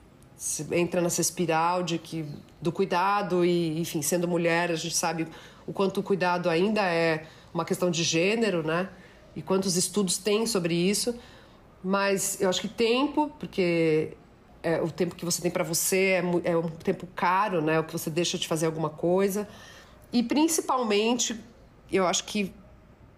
entra 0.73 1.00
nessa 1.00 1.20
espiral 1.20 1.82
de 1.82 1.96
que 1.96 2.26
do 2.61 2.73
cuidado 2.73 3.44
e, 3.44 3.80
enfim, 3.80 4.02
sendo 4.02 4.26
mulher, 4.26 4.70
a 4.70 4.75
gente 4.75 4.96
sabe 4.96 5.28
o 5.66 5.73
quanto 5.73 6.00
o 6.00 6.02
cuidado 6.02 6.50
ainda 6.50 6.82
é 6.82 7.26
uma 7.52 7.64
questão 7.64 7.90
de 7.90 8.02
gênero, 8.02 8.62
né? 8.66 8.88
E 9.37 9.40
quantos 9.40 9.76
estudos 9.76 10.18
tem 10.18 10.44
sobre 10.44 10.75
isso. 10.75 11.14
Mas 11.82 12.40
eu 12.40 12.49
acho 12.49 12.61
que 12.61 12.68
tempo, 12.68 13.30
porque 13.38 14.16
é, 14.64 14.80
o 14.80 14.90
tempo 14.90 15.14
que 15.14 15.25
você 15.25 15.42
tem 15.42 15.50
para 15.50 15.62
você 15.62 16.23
é, 16.44 16.50
é 16.52 16.56
um 16.56 16.68
tempo 16.68 17.06
caro, 17.14 17.61
né? 17.61 17.78
O 17.78 17.85
que 17.85 17.92
você 17.92 18.11
deixa 18.11 18.38
de 18.38 18.49
fazer 18.49 18.66
alguma 18.66 18.90
coisa. 18.90 19.47
E 20.12 20.23
principalmente, 20.23 21.38
eu 21.92 22.06
acho 22.06 22.25
que 22.25 22.52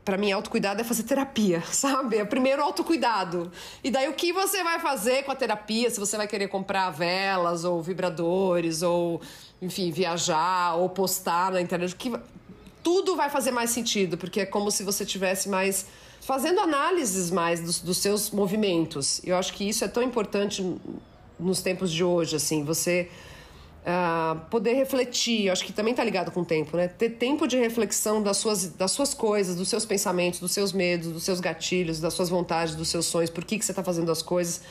para 0.07 0.17
mim, 0.17 0.31
autocuidado 0.31 0.81
é 0.81 0.85
fazer 0.85 1.03
terapia, 1.03 1.61
sabe? 1.73 2.17
É 2.17 2.25
primeiro 2.25 2.63
autocuidado. 2.63 3.51
E 3.83 3.91
daí, 3.91 4.09
o 4.09 4.13
que 4.13 4.33
você 4.33 4.63
vai 4.63 4.79
fazer 4.79 5.25
com 5.25 5.33
a 5.33 5.35
terapia? 5.35 5.91
Se 5.91 5.99
você 5.99 6.17
vai 6.17 6.29
querer 6.29 6.47
comprar 6.47 6.91
velas 6.91 7.65
ou 7.65 7.83
vibradores, 7.83 8.83
ou, 8.83 9.21
enfim, 9.61 9.91
viajar, 9.91 10.77
ou 10.77 10.89
postar 10.89 11.51
na 11.51 11.61
internet, 11.61 11.97
que... 11.97 12.13
tudo 12.85 13.17
vai 13.17 13.29
fazer 13.29 13.51
mais 13.51 13.71
sentido, 13.71 14.17
porque 14.17 14.43
é 14.43 14.47
como 14.47 14.71
se 14.71 14.85
você 14.85 15.05
tivesse 15.05 15.49
mais. 15.49 15.87
fazendo 16.21 16.61
análises 16.61 17.33
mais 17.33 17.61
dos, 17.61 17.81
dos 17.81 17.99
seus 17.99 18.31
movimentos. 18.31 19.21
Eu 19.25 19.37
acho 19.37 19.53
que 19.55 19.69
isso 19.69 19.85
é 19.85 19.89
tão 19.89 20.05
importante 20.05 20.63
nos 21.39 21.61
tempos 21.61 21.93
de 21.93 22.03
hoje, 22.05 22.37
assim, 22.37 22.65
você. 22.65 23.09
Uh, 23.87 24.41
poder 24.51 24.73
refletir, 24.73 25.49
acho 25.49 25.65
que 25.65 25.73
também 25.73 25.93
está 25.93 26.03
ligado 26.03 26.33
com 26.33 26.41
o 26.41 26.45
tempo, 26.45 26.77
né? 26.77 26.89
Ter 26.89 27.11
tempo 27.11 27.47
de 27.47 27.57
reflexão 27.57 28.21
das 28.21 28.37
suas, 28.37 28.71
das 28.71 28.91
suas 28.91 29.15
coisas, 29.15 29.55
dos 29.55 29.69
seus 29.69 29.87
pensamentos, 29.87 30.41
dos 30.41 30.51
seus 30.51 30.73
medos, 30.73 31.13
dos 31.13 31.23
seus 31.23 31.39
gatilhos, 31.39 32.01
das 32.01 32.13
suas 32.13 32.29
vontades, 32.29 32.75
dos 32.75 32.89
seus 32.89 33.07
sonhos, 33.07 33.31
por 33.31 33.45
que, 33.45 33.57
que 33.57 33.65
você 33.65 33.71
está 33.71 33.85
fazendo 33.85 34.11
as 34.11 34.23
coisas. 34.23 34.63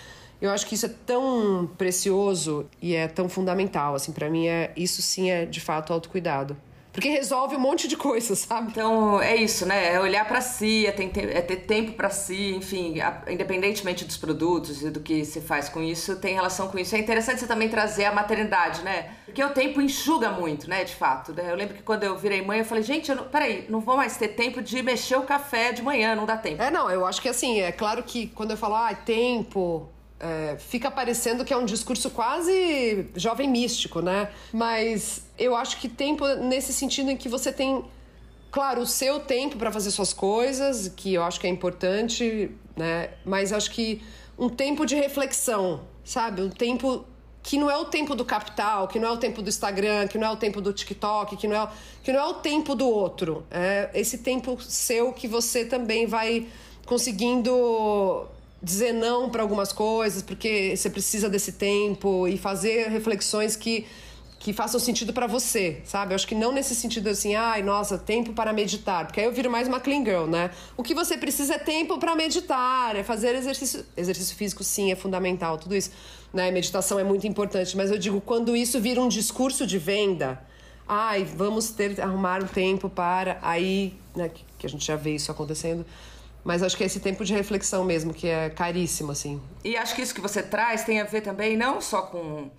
Eu 0.41 0.51
acho 0.51 0.67
que 0.67 0.75
isso 0.75 0.85
é 0.85 0.91
tão 1.05 1.69
precioso 1.77 2.65
e 2.81 2.93
é 2.93 3.07
tão 3.07 3.29
fundamental, 3.29 3.95
assim, 3.95 4.11
para 4.11 4.29
mim 4.29 4.47
é 4.47 4.73
isso 4.75 5.01
sim 5.01 5.31
é 5.31 5.45
de 5.45 5.61
fato 5.61 5.93
autocuidado. 5.93 6.57
Porque 6.95 7.09
resolve 7.09 7.57
um 7.57 7.59
monte 7.59 7.89
de 7.89 7.97
coisas, 7.97 8.39
sabe? 8.39 8.71
Então, 8.71 9.21
é 9.21 9.35
isso, 9.35 9.65
né? 9.65 9.93
É 9.93 9.99
olhar 9.99 10.25
para 10.25 10.39
si, 10.39 10.87
é 10.87 10.91
ter, 10.93 11.35
é 11.35 11.41
ter 11.41 11.57
tempo 11.57 11.91
para 11.91 12.09
si, 12.09 12.55
enfim, 12.55 12.95
independentemente 13.29 14.05
dos 14.05 14.15
produtos 14.15 14.81
e 14.81 14.89
do 14.89 15.01
que 15.01 15.25
se 15.25 15.41
faz 15.41 15.67
com 15.67 15.81
isso, 15.81 16.15
tem 16.15 16.33
relação 16.33 16.69
com 16.69 16.79
isso. 16.79 16.95
É 16.95 16.97
interessante 16.99 17.41
você 17.41 17.47
também 17.47 17.67
trazer 17.67 18.05
a 18.05 18.13
maternidade, 18.13 18.81
né? 18.81 19.11
Porque 19.25 19.43
o 19.43 19.49
tempo 19.49 19.81
enxuga 19.81 20.31
muito, 20.31 20.69
né, 20.69 20.85
de 20.85 20.95
fato. 20.95 21.33
Né? 21.33 21.51
Eu 21.51 21.55
lembro 21.55 21.75
que 21.75 21.83
quando 21.83 22.05
eu 22.05 22.17
virei 22.17 22.41
mãe, 22.41 22.59
eu 22.59 22.65
falei, 22.65 22.81
gente, 22.81 23.09
eu 23.09 23.17
não, 23.17 23.25
peraí, 23.25 23.65
não 23.67 23.81
vou 23.81 23.97
mais 23.97 24.15
ter 24.15 24.29
tempo 24.29 24.61
de 24.61 24.81
mexer 24.81 25.17
o 25.17 25.23
café 25.23 25.73
de 25.73 25.81
manhã, 25.81 26.15
não 26.15 26.25
dá 26.25 26.37
tempo. 26.37 26.61
É, 26.61 26.71
não, 26.71 26.89
eu 26.89 27.05
acho 27.05 27.21
que 27.21 27.27
assim, 27.27 27.59
é 27.59 27.73
claro 27.73 28.03
que 28.03 28.27
quando 28.27 28.51
eu 28.51 28.57
falo, 28.57 28.75
ah, 28.75 28.95
tempo, 28.95 29.89
é, 30.19 30.55
fica 30.57 30.89
parecendo 30.89 31.43
que 31.43 31.53
é 31.53 31.57
um 31.57 31.65
discurso 31.65 32.09
quase 32.09 33.07
jovem 33.15 33.49
místico, 33.49 34.01
né? 34.01 34.29
Mas 34.53 35.25
eu 35.37 35.55
acho 35.55 35.79
que 35.79 35.89
tempo 35.89 36.25
nesse 36.35 36.71
sentido 36.73 37.11
em 37.11 37.17
que 37.17 37.27
você 37.27 37.51
tem, 37.51 37.83
claro, 38.51 38.81
o 38.81 38.85
seu 38.85 39.19
tempo 39.19 39.57
para 39.57 39.71
fazer 39.71 39.91
suas 39.91 40.13
coisas, 40.13 40.91
que 40.95 41.13
eu 41.13 41.23
acho 41.23 41.39
que 41.39 41.47
é 41.47 41.49
importante, 41.49 42.51
né? 42.75 43.09
Mas 43.25 43.51
acho 43.51 43.71
que 43.71 44.01
um 44.37 44.49
tempo 44.49 44.85
de 44.85 44.95
reflexão, 44.95 45.81
sabe? 46.03 46.41
Um 46.41 46.49
tempo 46.49 47.05
que 47.43 47.59
não 47.59 47.69
é 47.69 47.77
o 47.77 47.85
tempo 47.85 48.15
do 48.15 48.25
capital, 48.25 48.87
que 48.87 48.97
não 48.97 49.09
é 49.09 49.11
o 49.11 49.17
tempo 49.17 49.41
do 49.41 49.49
Instagram, 49.49 50.07
que 50.07 50.17
não 50.17 50.29
é 50.29 50.31
o 50.31 50.35
tempo 50.35 50.59
do 50.59 50.73
TikTok, 50.73 51.37
que 51.37 51.47
não 51.47 51.55
é, 51.55 51.69
que 52.03 52.11
não 52.11 52.19
é 52.19 52.25
o 52.25 52.33
tempo 52.35 52.73
do 52.73 52.87
outro. 52.87 53.45
É 53.51 53.91
esse 53.93 54.19
tempo 54.19 54.59
seu 54.61 55.13
que 55.13 55.27
você 55.27 55.63
também 55.63 56.07
vai 56.07 56.47
conseguindo 56.87 58.27
dizer 58.65 58.93
não 58.93 59.29
para 59.29 59.43
algumas 59.43 59.71
coisas, 59.71 60.23
porque 60.23 60.75
você 60.75 60.89
precisa 60.89 61.29
desse 61.29 61.51
tempo 61.51 62.27
e 62.27 62.35
fazer 62.35 62.89
reflexões 62.89 63.55
que 63.55 63.85
que 64.37 64.53
façam 64.53 64.79
sentido 64.79 65.11
para 65.11 65.25
você, 65.25 65.81
sabe? 65.85 66.13
Eu 66.13 66.15
acho 66.15 66.27
que 66.27 66.35
não 66.35 66.51
nesse 66.51 66.75
sentido 66.75 67.07
assim, 67.09 67.33
ai, 67.33 67.63
nossa, 67.63 67.97
tempo 67.97 68.31
para 68.31 68.53
meditar, 68.53 69.05
porque 69.05 69.19
aí 69.19 69.25
eu 69.25 69.31
viro 69.31 69.49
mais 69.49 69.67
uma 69.67 69.79
clean 69.79 70.05
girl, 70.05 70.25
né? 70.25 70.51
O 70.77 70.83
que 70.83 70.93
você 70.93 71.17
precisa 71.17 71.55
é 71.55 71.57
tempo 71.57 71.97
para 71.97 72.15
meditar, 72.15 72.95
é 72.95 73.01
fazer 73.01 73.33
exercício, 73.33 73.83
exercício 73.97 74.35
físico 74.35 74.63
sim, 74.63 74.91
é 74.91 74.95
fundamental, 74.95 75.57
tudo 75.57 75.75
isso, 75.75 75.89
né? 76.31 76.51
Meditação 76.51 76.99
é 76.99 77.03
muito 77.03 77.25
importante, 77.25 77.75
mas 77.75 77.89
eu 77.89 77.97
digo 77.97 78.21
quando 78.21 78.55
isso 78.55 78.79
vira 78.79 79.01
um 79.01 79.07
discurso 79.07 79.65
de 79.65 79.79
venda, 79.79 80.39
ai, 80.87 81.23
vamos 81.23 81.71
ter 81.71 81.99
arrumar 81.99 82.43
um 82.43 82.47
tempo 82.47 82.87
para 82.87 83.39
aí, 83.41 83.97
né, 84.15 84.29
que 84.59 84.67
a 84.67 84.69
gente 84.69 84.85
já 84.85 84.95
vê 84.95 85.15
isso 85.15 85.31
acontecendo 85.31 85.83
mas 86.45 86.61
acho 86.61 86.77
que 86.77 86.83
é 86.83 86.85
esse 86.85 86.99
tempo 86.99 87.25
de 87.25 87.33
reflexão 87.33 87.83
mesmo, 87.83 88.13
que 88.13 88.27
é 88.27 88.51
caríssimo, 88.51 89.11
assim. 89.11 89.41
E 89.63 89.75
acho 89.75 89.95
que 89.95 90.01
isso 90.03 90.13
que 90.13 90.21
você 90.21 90.43
traz 90.43 90.83
tem 90.83 91.01
a 91.01 91.03
ver 91.03 91.21
também 91.21 91.57
não 91.57 91.81
só 91.81 92.03
com, 92.03 92.51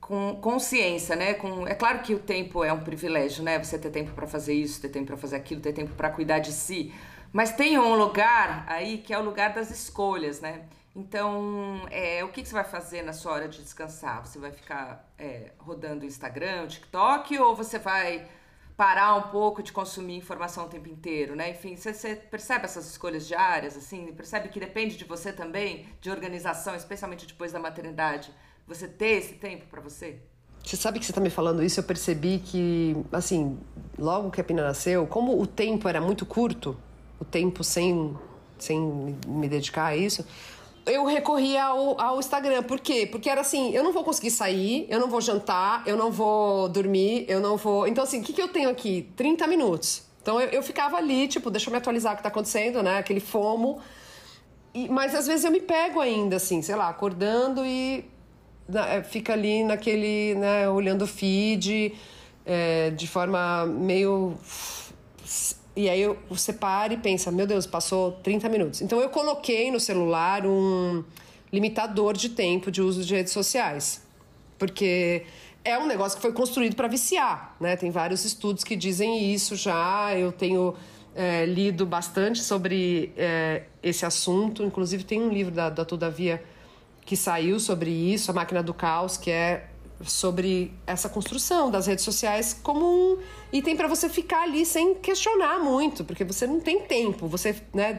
com 0.00 0.36
consciência, 0.40 1.14
né? 1.14 1.34
Com, 1.34 1.68
é 1.68 1.74
claro 1.74 1.98
que 1.98 2.14
o 2.14 2.18
tempo 2.18 2.64
é 2.64 2.72
um 2.72 2.80
privilégio, 2.80 3.44
né? 3.44 3.62
Você 3.62 3.78
ter 3.78 3.90
tempo 3.90 4.12
para 4.12 4.26
fazer 4.26 4.54
isso, 4.54 4.80
ter 4.80 4.88
tempo 4.88 5.08
para 5.08 5.18
fazer 5.18 5.36
aquilo, 5.36 5.60
ter 5.60 5.74
tempo 5.74 5.94
para 5.94 6.08
cuidar 6.08 6.38
de 6.38 6.52
si. 6.52 6.94
Mas 7.34 7.52
tem 7.52 7.78
um 7.78 7.94
lugar 7.94 8.64
aí 8.66 8.96
que 8.96 9.12
é 9.12 9.18
o 9.18 9.22
lugar 9.22 9.52
das 9.52 9.70
escolhas, 9.70 10.40
né? 10.40 10.62
Então, 10.96 11.82
é, 11.90 12.24
o 12.24 12.28
que, 12.28 12.40
que 12.40 12.48
você 12.48 12.54
vai 12.54 12.64
fazer 12.64 13.02
na 13.02 13.12
sua 13.12 13.32
hora 13.32 13.48
de 13.48 13.60
descansar? 13.60 14.24
Você 14.24 14.38
vai 14.38 14.52
ficar 14.52 15.06
é, 15.18 15.50
rodando 15.58 16.04
o 16.04 16.06
Instagram, 16.06 16.66
TikTok, 16.66 17.38
ou 17.38 17.54
você 17.54 17.78
vai 17.78 18.26
parar 18.76 19.14
um 19.14 19.22
pouco 19.30 19.62
de 19.62 19.72
consumir 19.72 20.16
informação 20.16 20.66
o 20.66 20.68
tempo 20.68 20.88
inteiro, 20.88 21.36
né? 21.36 21.50
Enfim, 21.50 21.76
você, 21.76 22.16
percebe 22.16 22.64
essas 22.64 22.86
escolhas 22.86 23.26
diárias, 23.26 23.76
assim? 23.76 24.12
Percebe 24.12 24.48
que 24.48 24.58
depende 24.58 24.96
de 24.96 25.04
você 25.04 25.32
também, 25.32 25.86
de 26.00 26.10
organização, 26.10 26.74
especialmente 26.74 27.26
depois 27.26 27.52
da 27.52 27.60
maternidade, 27.60 28.32
você 28.66 28.88
ter 28.88 29.18
esse 29.18 29.34
tempo 29.34 29.66
para 29.66 29.80
você? 29.80 30.18
Você 30.64 30.76
sabe 30.76 30.98
que 30.98 31.04
você 31.04 31.12
está 31.12 31.20
me 31.20 31.30
falando 31.30 31.62
isso, 31.62 31.78
eu 31.78 31.84
percebi 31.84 32.38
que, 32.38 32.96
assim, 33.12 33.58
logo 33.98 34.30
que 34.30 34.40
a 34.40 34.44
Pina 34.44 34.62
nasceu, 34.62 35.06
como 35.06 35.40
o 35.40 35.46
tempo 35.46 35.86
era 35.88 36.00
muito 36.00 36.24
curto, 36.24 36.76
o 37.20 37.24
tempo 37.24 37.62
sem, 37.62 38.16
sem 38.58 39.16
me 39.26 39.48
dedicar 39.48 39.86
a 39.86 39.96
isso, 39.96 40.26
eu 40.86 41.04
recorri 41.04 41.56
ao, 41.56 42.00
ao 42.00 42.18
Instagram. 42.18 42.62
Por 42.62 42.80
quê? 42.80 43.06
Porque 43.06 43.28
era 43.28 43.40
assim, 43.40 43.72
eu 43.74 43.82
não 43.82 43.92
vou 43.92 44.04
conseguir 44.04 44.30
sair, 44.30 44.86
eu 44.88 45.00
não 45.00 45.08
vou 45.08 45.20
jantar, 45.20 45.82
eu 45.86 45.96
não 45.96 46.10
vou 46.10 46.68
dormir, 46.68 47.24
eu 47.28 47.40
não 47.40 47.56
vou. 47.56 47.86
Então, 47.86 48.04
assim, 48.04 48.20
o 48.20 48.24
que, 48.24 48.32
que 48.32 48.42
eu 48.42 48.48
tenho 48.48 48.68
aqui? 48.68 49.10
30 49.16 49.46
minutos. 49.46 50.02
Então 50.22 50.40
eu, 50.40 50.48
eu 50.48 50.62
ficava 50.62 50.96
ali, 50.96 51.28
tipo, 51.28 51.50
deixa 51.50 51.68
eu 51.68 51.72
me 51.72 51.78
atualizar 51.78 52.14
o 52.14 52.16
que 52.16 52.22
tá 52.22 52.28
acontecendo, 52.28 52.82
né? 52.82 52.98
Aquele 52.98 53.20
fomo. 53.20 53.80
E, 54.72 54.88
mas 54.88 55.14
às 55.14 55.26
vezes 55.26 55.44
eu 55.44 55.50
me 55.50 55.60
pego 55.60 56.00
ainda, 56.00 56.36
assim, 56.36 56.62
sei 56.62 56.74
lá, 56.74 56.88
acordando 56.88 57.64
e 57.64 58.04
né, 58.68 59.02
fica 59.02 59.34
ali 59.34 59.62
naquele, 59.62 60.34
né, 60.34 60.68
olhando 60.68 61.02
o 61.02 61.06
feed 61.06 61.94
é, 62.44 62.90
de 62.90 63.06
forma 63.06 63.66
meio 63.66 64.34
e 65.76 65.88
aí 65.88 66.02
você 66.28 66.52
para 66.52 66.94
e 66.94 66.96
pensa, 66.96 67.32
meu 67.32 67.46
Deus, 67.46 67.66
passou 67.66 68.12
30 68.22 68.48
minutos. 68.48 68.80
Então 68.80 69.00
eu 69.00 69.08
coloquei 69.08 69.70
no 69.70 69.80
celular 69.80 70.46
um 70.46 71.02
limitador 71.52 72.14
de 72.14 72.28
tempo 72.28 72.70
de 72.70 72.80
uso 72.80 73.04
de 73.04 73.14
redes 73.14 73.32
sociais. 73.32 74.02
Porque 74.58 75.24
é 75.64 75.78
um 75.78 75.86
negócio 75.86 76.16
que 76.16 76.22
foi 76.22 76.32
construído 76.32 76.76
para 76.76 76.86
viciar, 76.86 77.56
né? 77.60 77.76
Tem 77.76 77.90
vários 77.90 78.24
estudos 78.24 78.62
que 78.62 78.76
dizem 78.76 79.32
isso 79.32 79.56
já. 79.56 80.16
Eu 80.16 80.30
tenho 80.30 80.74
é, 81.14 81.44
lido 81.44 81.84
bastante 81.84 82.40
sobre 82.40 83.12
é, 83.16 83.62
esse 83.82 84.06
assunto. 84.06 84.62
Inclusive 84.62 85.02
tem 85.02 85.20
um 85.20 85.28
livro 85.28 85.52
da, 85.52 85.70
da 85.70 85.84
Todavia 85.84 86.42
que 87.04 87.16
saiu 87.16 87.58
sobre 87.60 87.90
isso, 87.90 88.30
A 88.30 88.34
Máquina 88.34 88.62
do 88.62 88.72
Caos, 88.72 89.16
que 89.16 89.30
é 89.30 89.68
sobre 90.02 90.72
essa 90.86 91.08
construção 91.08 91.70
das 91.70 91.86
redes 91.86 92.04
sociais 92.04 92.58
como 92.62 92.84
um 92.84 93.18
item 93.52 93.76
para 93.76 93.86
você 93.88 94.08
ficar 94.08 94.42
ali 94.42 94.66
sem 94.66 94.94
questionar 94.96 95.58
muito, 95.60 96.04
porque 96.04 96.24
você 96.24 96.46
não 96.46 96.60
tem 96.60 96.80
tempo, 96.82 97.28
você, 97.28 97.54
né, 97.72 97.98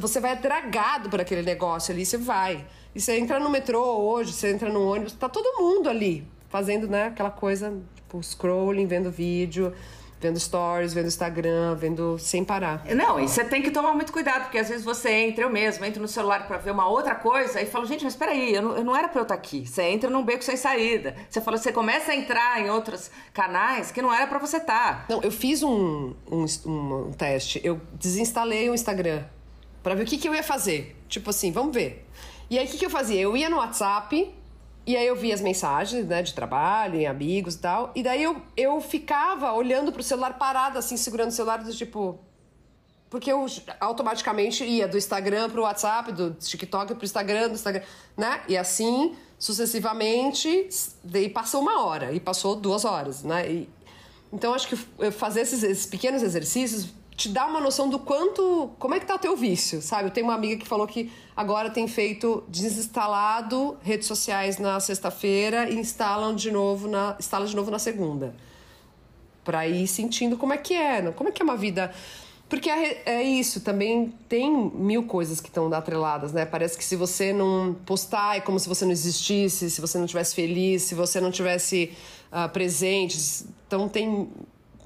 você 0.00 0.20
vai 0.20 0.36
dragado 0.36 1.08
por 1.08 1.20
aquele 1.20 1.42
negócio 1.42 1.92
ali, 1.92 2.04
você 2.04 2.16
vai. 2.16 2.66
E 2.94 3.00
você 3.00 3.18
entra 3.18 3.38
no 3.38 3.50
metrô 3.50 3.82
hoje, 3.82 4.32
você 4.32 4.50
entra 4.50 4.68
no 4.70 4.90
ônibus, 4.90 5.12
tá 5.12 5.28
todo 5.28 5.62
mundo 5.62 5.88
ali 5.88 6.26
fazendo, 6.48 6.88
né, 6.88 7.06
aquela 7.06 7.30
coisa, 7.30 7.78
tipo, 7.94 8.22
scrolling, 8.22 8.86
vendo 8.86 9.10
vídeo, 9.10 9.72
vendo 10.20 10.38
stories, 10.38 10.92
vendo 10.92 11.06
Instagram, 11.06 11.74
vendo 11.76 12.18
sem 12.18 12.44
parar. 12.44 12.84
Não, 12.94 13.20
e 13.20 13.28
você 13.28 13.44
tem 13.44 13.62
que 13.62 13.70
tomar 13.70 13.92
muito 13.92 14.12
cuidado, 14.12 14.42
porque 14.42 14.58
às 14.58 14.68
vezes 14.68 14.84
você 14.84 15.10
entra, 15.10 15.44
eu 15.44 15.50
mesmo, 15.50 15.84
entro 15.84 16.00
no 16.02 16.08
celular 16.08 16.46
para 16.46 16.58
ver 16.58 16.70
uma 16.72 16.88
outra 16.88 17.14
coisa 17.14 17.60
e 17.60 17.66
falo, 17.66 17.86
gente, 17.86 18.04
mas 18.04 18.16
peraí, 18.16 18.54
eu 18.54 18.62
não, 18.62 18.76
eu 18.76 18.84
não 18.84 18.96
era 18.96 19.08
pra 19.08 19.20
eu 19.20 19.22
estar 19.22 19.34
aqui. 19.34 19.66
Você 19.66 19.82
entra 19.82 20.10
num 20.10 20.24
beco 20.24 20.44
sem 20.44 20.56
saída. 20.56 21.14
Você 21.28 21.40
fala, 21.40 21.56
você 21.56 21.72
começa 21.72 22.12
a 22.12 22.16
entrar 22.16 22.60
em 22.60 22.70
outros 22.70 23.10
canais 23.32 23.90
que 23.90 24.02
não 24.02 24.12
era 24.12 24.26
para 24.26 24.38
você 24.38 24.56
estar. 24.56 25.06
Não, 25.08 25.22
eu 25.22 25.30
fiz 25.30 25.62
um, 25.62 26.14
um, 26.30 26.44
um, 26.66 27.08
um 27.08 27.12
teste, 27.12 27.60
eu 27.64 27.80
desinstalei 27.92 28.68
o 28.68 28.74
Instagram 28.74 29.24
para 29.82 29.94
ver 29.94 30.02
o 30.02 30.06
que, 30.06 30.18
que 30.18 30.28
eu 30.28 30.34
ia 30.34 30.42
fazer. 30.42 30.96
Tipo 31.08 31.30
assim, 31.30 31.52
vamos 31.52 31.74
ver. 31.74 32.06
E 32.50 32.58
aí 32.58 32.66
o 32.66 32.68
que, 32.68 32.78
que 32.78 32.86
eu 32.86 32.90
fazia? 32.90 33.20
Eu 33.20 33.36
ia 33.36 33.48
no 33.48 33.58
WhatsApp 33.58 34.34
e 34.88 34.96
aí 34.96 35.06
eu 35.06 35.14
vi 35.14 35.34
as 35.34 35.42
mensagens, 35.42 36.06
né, 36.06 36.22
de 36.22 36.32
trabalho, 36.32 36.98
em 36.98 37.06
amigos 37.06 37.56
e 37.56 37.58
tal. 37.58 37.92
E 37.94 38.02
daí 38.02 38.22
eu, 38.22 38.40
eu 38.56 38.80
ficava 38.80 39.52
olhando 39.52 39.92
pro 39.92 40.02
celular 40.02 40.38
parada, 40.38 40.78
assim, 40.78 40.96
segurando 40.96 41.28
o 41.28 41.32
celular, 41.32 41.62
do 41.62 41.70
tipo. 41.74 42.18
Porque 43.10 43.30
eu 43.30 43.44
automaticamente 43.80 44.64
ia 44.64 44.88
do 44.88 44.96
Instagram 44.96 45.50
pro 45.50 45.60
WhatsApp, 45.60 46.10
do 46.10 46.30
TikTok 46.30 46.94
pro 46.94 47.04
Instagram, 47.04 47.48
do 47.48 47.54
Instagram, 47.56 47.82
né? 48.16 48.40
E 48.48 48.56
assim, 48.56 49.14
sucessivamente, 49.38 50.70
daí 51.04 51.28
passou 51.28 51.60
uma 51.60 51.84
hora, 51.84 52.10
e 52.10 52.18
passou 52.18 52.56
duas 52.56 52.86
horas, 52.86 53.22
né? 53.22 53.46
E, 53.46 53.68
então 54.32 54.54
acho 54.54 54.68
que 54.68 54.76
fazer 55.10 55.42
esses, 55.42 55.62
esses 55.62 55.84
pequenos 55.84 56.22
exercícios 56.22 56.94
te 57.18 57.28
dá 57.28 57.46
uma 57.46 57.60
noção 57.60 57.88
do 57.90 57.98
quanto. 57.98 58.70
Como 58.78 58.94
é 58.94 59.00
que 59.00 59.04
tá 59.04 59.16
o 59.16 59.18
teu 59.18 59.36
vício, 59.36 59.82
sabe? 59.82 60.04
Eu 60.04 60.12
tenho 60.12 60.24
uma 60.24 60.34
amiga 60.34 60.56
que 60.56 60.66
falou 60.66 60.86
que 60.86 61.10
agora 61.36 61.68
tem 61.68 61.88
feito 61.88 62.44
desinstalado 62.46 63.76
redes 63.82 64.06
sociais 64.06 64.56
na 64.58 64.78
sexta-feira 64.78 65.68
e 65.68 65.74
instalam 65.74 66.32
de 66.32 66.52
novo 66.52 66.86
na, 66.86 67.16
instala 67.18 67.44
de 67.44 67.56
novo 67.56 67.72
na 67.72 67.78
segunda. 67.80 68.36
Pra 69.44 69.66
ir 69.66 69.88
sentindo 69.88 70.36
como 70.36 70.52
é 70.52 70.58
que 70.58 70.74
é, 70.74 71.10
como 71.10 71.28
é 71.28 71.32
que 71.32 71.42
é 71.42 71.44
uma 71.44 71.56
vida. 71.56 71.92
Porque 72.48 72.70
é, 72.70 73.02
é 73.04 73.22
isso, 73.22 73.62
também 73.62 74.14
tem 74.28 74.70
mil 74.72 75.02
coisas 75.02 75.40
que 75.40 75.48
estão 75.48 75.70
atreladas, 75.74 76.32
né? 76.32 76.46
Parece 76.46 76.78
que 76.78 76.84
se 76.84 76.94
você 76.94 77.32
não 77.32 77.74
postar 77.84 78.36
é 78.36 78.40
como 78.40 78.60
se 78.60 78.68
você 78.68 78.84
não 78.84 78.92
existisse, 78.92 79.68
se 79.68 79.80
você 79.80 79.98
não 79.98 80.06
tivesse 80.06 80.36
feliz, 80.36 80.82
se 80.82 80.94
você 80.94 81.20
não 81.20 81.32
tivesse 81.32 81.92
uh, 82.30 82.48
presente. 82.48 83.18
Então 83.66 83.88
tem 83.88 84.28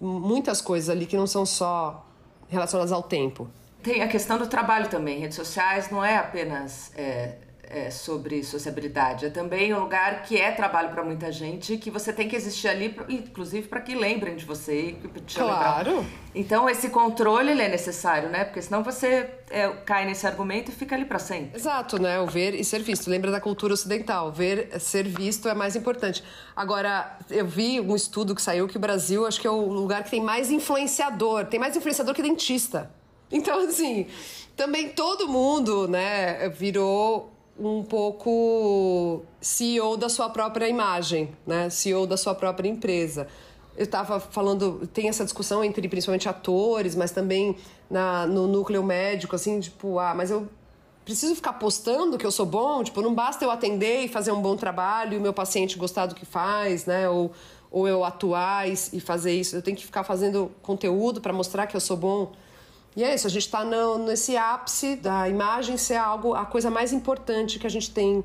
muitas 0.00 0.62
coisas 0.62 0.88
ali 0.88 1.04
que 1.04 1.16
não 1.16 1.26
são 1.26 1.44
só 1.44 2.06
relacionadas 2.52 2.92
ao 2.92 3.02
tempo. 3.02 3.48
Tem 3.82 4.02
a 4.02 4.08
questão 4.08 4.38
do 4.38 4.46
trabalho 4.46 4.88
também. 4.88 5.18
Redes 5.18 5.36
sociais 5.36 5.90
não 5.90 6.04
é 6.04 6.16
apenas 6.16 6.92
é, 6.94 7.36
é, 7.72 7.90
sobre 7.90 8.44
sociabilidade. 8.44 9.24
É 9.24 9.30
também 9.30 9.72
um 9.72 9.80
lugar 9.80 10.22
que 10.24 10.38
é 10.38 10.52
trabalho 10.52 10.90
para 10.90 11.02
muita 11.02 11.32
gente, 11.32 11.78
que 11.78 11.90
você 11.90 12.12
tem 12.12 12.28
que 12.28 12.36
existir 12.36 12.68
ali, 12.68 12.94
inclusive 13.08 13.66
para 13.66 13.80
que 13.80 13.94
lembrem 13.94 14.36
de 14.36 14.44
você. 14.44 14.94
claro. 15.34 15.90
Lembrar. 15.96 16.10
Então 16.34 16.68
esse 16.68 16.90
controle 16.90 17.50
ele 17.50 17.62
é 17.62 17.68
necessário, 17.68 18.28
né? 18.28 18.44
Porque 18.44 18.60
senão 18.60 18.84
você 18.84 19.30
é, 19.50 19.68
cai 19.86 20.04
nesse 20.04 20.26
argumento 20.26 20.70
e 20.70 20.74
fica 20.74 20.94
ali 20.94 21.06
para 21.06 21.18
sempre. 21.18 21.56
Exato, 21.56 22.00
né? 22.00 22.20
O 22.20 22.26
ver 22.26 22.54
e 22.54 22.62
ser 22.62 22.82
visto. 22.82 23.08
Lembra 23.08 23.30
da 23.30 23.40
cultura 23.40 23.72
ocidental? 23.72 24.30
Ver, 24.30 24.78
ser 24.78 25.08
visto 25.08 25.48
é 25.48 25.54
mais 25.54 25.74
importante. 25.74 26.22
Agora, 26.54 27.16
eu 27.30 27.46
vi 27.46 27.80
um 27.80 27.96
estudo 27.96 28.34
que 28.34 28.42
saiu 28.42 28.68
que 28.68 28.76
o 28.76 28.80
Brasil 28.80 29.26
acho 29.26 29.40
que 29.40 29.46
é 29.46 29.50
o 29.50 29.66
lugar 29.66 30.04
que 30.04 30.10
tem 30.10 30.20
mais 30.20 30.50
influenciador, 30.50 31.46
tem 31.46 31.58
mais 31.58 31.74
influenciador 31.74 32.14
que 32.14 32.22
dentista. 32.22 32.90
Então, 33.30 33.60
assim, 33.60 34.06
também 34.54 34.90
todo 34.90 35.26
mundo, 35.26 35.88
né, 35.88 36.50
virou 36.50 37.32
um 37.58 37.82
pouco 37.82 39.22
CEO 39.40 39.96
da 39.96 40.08
sua 40.08 40.30
própria 40.30 40.68
imagem, 40.68 41.30
né? 41.46 41.68
CEO 41.70 42.06
da 42.06 42.16
sua 42.16 42.34
própria 42.34 42.68
empresa. 42.68 43.26
Eu 43.76 43.84
estava 43.84 44.20
falando, 44.20 44.86
tem 44.92 45.08
essa 45.08 45.24
discussão 45.24 45.64
entre 45.64 45.88
principalmente 45.88 46.28
atores, 46.28 46.94
mas 46.94 47.10
também 47.10 47.56
na, 47.90 48.26
no 48.26 48.46
núcleo 48.46 48.82
médico, 48.82 49.34
assim, 49.34 49.60
tipo, 49.60 49.98
ah, 49.98 50.14
mas 50.14 50.30
eu 50.30 50.48
preciso 51.04 51.34
ficar 51.34 51.54
postando 51.54 52.18
que 52.18 52.26
eu 52.26 52.30
sou 52.30 52.46
bom, 52.46 52.84
tipo, 52.84 53.00
não 53.02 53.14
basta 53.14 53.44
eu 53.44 53.50
atender 53.50 54.04
e 54.04 54.08
fazer 54.08 54.32
um 54.32 54.40
bom 54.40 54.56
trabalho 54.56 55.14
e 55.14 55.18
o 55.18 55.20
meu 55.20 55.32
paciente 55.32 55.76
gostar 55.78 56.06
do 56.06 56.14
que 56.14 56.24
faz, 56.24 56.86
né? 56.86 57.08
Ou, 57.08 57.32
ou 57.70 57.88
eu 57.88 58.04
atuar 58.04 58.68
e, 58.68 58.74
e 58.92 59.00
fazer 59.00 59.32
isso. 59.32 59.56
Eu 59.56 59.62
tenho 59.62 59.76
que 59.76 59.84
ficar 59.84 60.04
fazendo 60.04 60.50
conteúdo 60.62 61.20
para 61.20 61.32
mostrar 61.32 61.66
que 61.66 61.76
eu 61.76 61.80
sou 61.80 61.96
bom. 61.96 62.32
E 62.94 63.02
é 63.02 63.14
isso, 63.14 63.26
a 63.26 63.30
gente 63.30 63.46
está 63.46 63.64
nesse 63.98 64.36
ápice 64.36 64.96
da 64.96 65.28
imagem 65.28 65.76
ser 65.76 65.96
algo, 65.96 66.34
a 66.34 66.44
coisa 66.44 66.70
mais 66.70 66.92
importante 66.92 67.58
que 67.58 67.66
a 67.66 67.70
gente 67.70 67.90
tem 67.90 68.22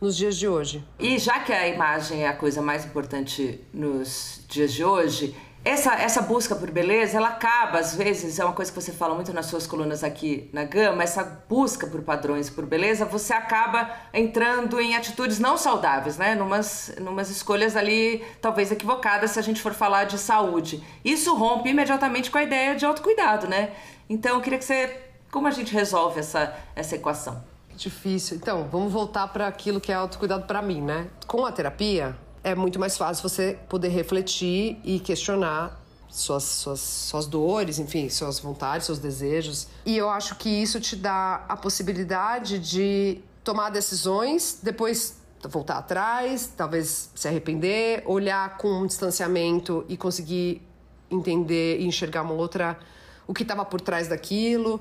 nos 0.00 0.16
dias 0.16 0.36
de 0.36 0.48
hoje. 0.48 0.82
E 0.98 1.18
já 1.18 1.40
que 1.40 1.52
a 1.52 1.68
imagem 1.68 2.22
é 2.24 2.28
a 2.28 2.34
coisa 2.34 2.62
mais 2.62 2.84
importante 2.84 3.60
nos 3.72 4.40
dias 4.48 4.72
de 4.72 4.84
hoje, 4.84 5.34
essa, 5.66 5.94
essa 5.94 6.22
busca 6.22 6.54
por 6.54 6.70
beleza, 6.70 7.16
ela 7.16 7.30
acaba, 7.30 7.80
às 7.80 7.92
vezes, 7.92 8.38
é 8.38 8.44
uma 8.44 8.54
coisa 8.54 8.70
que 8.70 8.80
você 8.80 8.92
fala 8.92 9.16
muito 9.16 9.32
nas 9.32 9.46
suas 9.46 9.66
colunas 9.66 10.04
aqui 10.04 10.48
na 10.52 10.62
Gama, 10.62 11.02
essa 11.02 11.24
busca 11.48 11.88
por 11.88 12.02
padrões, 12.02 12.48
por 12.48 12.64
beleza, 12.64 13.04
você 13.04 13.32
acaba 13.32 13.90
entrando 14.14 14.80
em 14.80 14.94
atitudes 14.94 15.40
não 15.40 15.56
saudáveis, 15.56 16.16
né? 16.18 16.36
Numas, 16.36 16.94
numas 17.00 17.30
escolhas 17.30 17.74
ali, 17.74 18.24
talvez 18.40 18.70
equivocadas, 18.70 19.32
se 19.32 19.40
a 19.40 19.42
gente 19.42 19.60
for 19.60 19.74
falar 19.74 20.04
de 20.04 20.18
saúde. 20.18 20.84
Isso 21.04 21.34
rompe 21.34 21.68
imediatamente 21.70 22.30
com 22.30 22.38
a 22.38 22.44
ideia 22.44 22.76
de 22.76 22.86
autocuidado, 22.86 23.48
né? 23.48 23.72
Então, 24.08 24.36
eu 24.36 24.40
queria 24.40 24.60
que 24.60 24.64
você. 24.64 25.00
Como 25.32 25.48
a 25.48 25.50
gente 25.50 25.74
resolve 25.74 26.20
essa, 26.20 26.56
essa 26.76 26.94
equação? 26.94 27.42
Difícil. 27.74 28.36
Então, 28.36 28.68
vamos 28.70 28.92
voltar 28.92 29.26
para 29.26 29.48
aquilo 29.48 29.80
que 29.80 29.90
é 29.90 29.96
autocuidado 29.96 30.46
para 30.46 30.62
mim, 30.62 30.80
né? 30.80 31.08
Com 31.26 31.44
a 31.44 31.50
terapia, 31.50 32.16
é 32.46 32.54
muito 32.54 32.78
mais 32.78 32.96
fácil 32.96 33.28
você 33.28 33.58
poder 33.68 33.88
refletir 33.88 34.78
e 34.84 35.00
questionar 35.00 35.82
suas, 36.08 36.44
suas, 36.44 36.78
suas 36.78 37.26
dores, 37.26 37.80
enfim, 37.80 38.08
suas 38.08 38.38
vontades, 38.38 38.86
seus 38.86 39.00
desejos. 39.00 39.66
E 39.84 39.96
eu 39.96 40.08
acho 40.08 40.36
que 40.36 40.48
isso 40.48 40.78
te 40.78 40.94
dá 40.94 41.44
a 41.48 41.56
possibilidade 41.56 42.60
de 42.60 43.20
tomar 43.42 43.70
decisões, 43.70 44.60
depois 44.62 45.16
voltar 45.42 45.78
atrás, 45.78 46.52
talvez 46.56 47.10
se 47.16 47.26
arrepender, 47.26 48.04
olhar 48.06 48.56
com 48.58 48.68
um 48.68 48.86
distanciamento 48.86 49.84
e 49.88 49.96
conseguir 49.96 50.62
entender 51.10 51.80
e 51.80 51.84
enxergar 51.84 52.22
uma 52.22 52.34
outra 52.34 52.78
o 53.26 53.34
que 53.34 53.42
estava 53.42 53.64
por 53.64 53.80
trás 53.80 54.06
daquilo. 54.06 54.80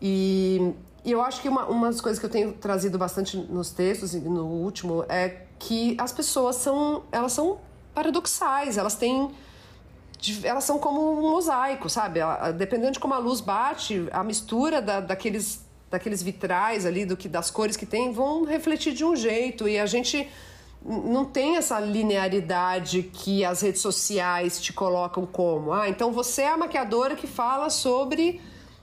E, 0.00 0.74
e, 1.04 1.10
eu 1.10 1.20
acho 1.20 1.42
que 1.42 1.48
uma, 1.48 1.66
uma 1.66 1.88
das 1.88 2.00
coisas 2.00 2.20
que 2.20 2.26
eu 2.26 2.30
tenho 2.30 2.52
trazido 2.52 2.96
bastante 2.96 3.36
nos 3.36 3.72
textos, 3.72 4.14
no 4.14 4.46
último, 4.46 5.04
é 5.08 5.49
que 5.60 5.94
as 5.98 6.10
pessoas 6.10 6.56
são, 6.56 7.04
elas 7.12 7.32
são 7.32 7.60
paradoxais, 7.94 8.76
elas 8.76 8.96
têm 8.96 9.30
elas 10.42 10.64
são 10.64 10.78
como 10.78 11.18
um 11.18 11.30
mosaico, 11.30 11.88
sabe? 11.88 12.20
Dependendo 12.58 12.92
de 12.92 13.00
como 13.00 13.14
a 13.14 13.18
luz 13.18 13.40
bate, 13.40 14.06
a 14.12 14.22
mistura 14.22 14.82
da, 14.82 15.00
daqueles, 15.00 15.64
daqueles 15.90 16.22
vitrais 16.22 16.84
ali, 16.84 17.06
do 17.06 17.16
que 17.16 17.26
das 17.26 17.50
cores 17.50 17.74
que 17.74 17.86
tem, 17.86 18.12
vão 18.12 18.44
refletir 18.44 18.92
de 18.92 19.02
um 19.02 19.16
jeito. 19.16 19.66
E 19.66 19.78
a 19.78 19.86
gente 19.86 20.28
não 20.84 21.24
tem 21.24 21.56
essa 21.56 21.80
linearidade 21.80 23.02
que 23.02 23.44
as 23.46 23.62
redes 23.62 23.80
sociais 23.80 24.60
te 24.60 24.74
colocam 24.74 25.24
como. 25.24 25.72
Ah, 25.72 25.88
então 25.88 26.12
você 26.12 26.42
é 26.42 26.48
a 26.48 26.56
maquiadora 26.56 27.16
que 27.16 27.26
fala 27.26 27.70
sobre 27.70 28.42